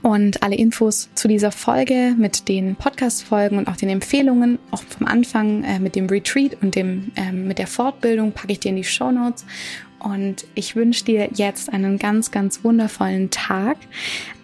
Und 0.00 0.42
alle 0.42 0.56
Infos 0.56 1.10
zu 1.14 1.28
dieser 1.28 1.52
Folge 1.52 2.14
mit 2.16 2.48
den 2.48 2.76
Podcast-Folgen 2.76 3.58
und 3.58 3.68
auch 3.68 3.76
den 3.76 3.90
Empfehlungen, 3.90 4.58
auch 4.70 4.82
vom 4.82 5.06
Anfang 5.06 5.64
äh, 5.64 5.78
mit 5.78 5.96
dem 5.96 6.06
Retreat 6.06 6.56
und 6.62 6.74
dem, 6.74 7.12
äh, 7.14 7.30
mit 7.30 7.58
der 7.58 7.66
Fortbildung, 7.66 8.32
packe 8.32 8.52
ich 8.52 8.60
dir 8.60 8.70
in 8.70 8.76
die 8.76 8.84
Show 8.84 9.12
Notes. 9.12 9.44
Und 10.02 10.46
ich 10.56 10.74
wünsche 10.74 11.04
dir 11.04 11.28
jetzt 11.34 11.72
einen 11.72 11.96
ganz, 11.96 12.32
ganz 12.32 12.64
wundervollen 12.64 13.30
Tag. 13.30 13.76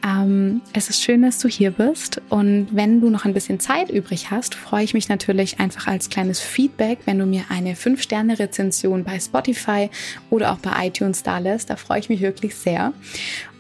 Ähm, 0.07 0.61
es 0.73 0.89
ist 0.89 1.03
schön, 1.03 1.23
dass 1.23 1.41
du 1.41 1.49
hier 1.49 1.73
bist. 1.73 2.23
Und 2.29 2.69
wenn 2.71 3.01
du 3.01 3.11
noch 3.11 3.25
ein 3.25 3.35
bisschen 3.35 3.59
Zeit 3.59 3.91
übrig 3.91 4.31
hast, 4.31 4.55
freue 4.55 4.85
ich 4.85 4.95
mich 4.95 5.09
natürlich 5.09 5.59
einfach 5.59 5.89
als 5.89 6.11
kleines 6.11 6.39
Feedback, 6.41 7.01
wenn 7.07 7.19
du 7.19 7.27
mir 7.27 7.43
eine 7.49 7.75
5-Sterne-Rezension 7.75 9.03
bei 9.03 9.19
Spotify 9.19 9.91
oder 10.31 10.53
auch 10.53 10.59
bei 10.59 10.87
iTunes 10.87 11.25
da 11.25 11.39
lässt. 11.39 11.71
Da 11.71 11.77
freue 11.77 11.99
ich 11.99 12.09
mich 12.09 12.21
wirklich 12.21 12.55
sehr. 12.55 12.93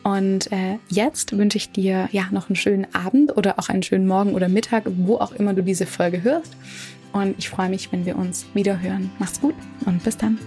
Und 0.08 0.50
äh, 0.52 0.78
jetzt 0.88 1.36
wünsche 1.36 1.58
ich 1.58 1.70
dir 1.70 2.08
ja 2.12 2.28
noch 2.30 2.48
einen 2.48 2.56
schönen 2.56 2.86
Abend 2.94 3.36
oder 3.36 3.58
auch 3.58 3.68
einen 3.68 3.82
schönen 3.82 4.06
Morgen 4.06 4.32
oder 4.32 4.48
Mittag, 4.48 4.84
wo 4.86 5.16
auch 5.16 5.32
immer 5.32 5.52
du 5.52 5.62
diese 5.62 5.84
Folge 5.84 6.22
hörst. 6.22 6.56
Und 7.12 7.34
ich 7.36 7.50
freue 7.50 7.68
mich, 7.68 7.92
wenn 7.92 8.06
wir 8.06 8.16
uns 8.16 8.46
wieder 8.54 8.80
hören. 8.80 9.10
Mach's 9.18 9.38
gut 9.38 9.54
und 9.84 10.02
bis 10.02 10.16
dann. 10.16 10.38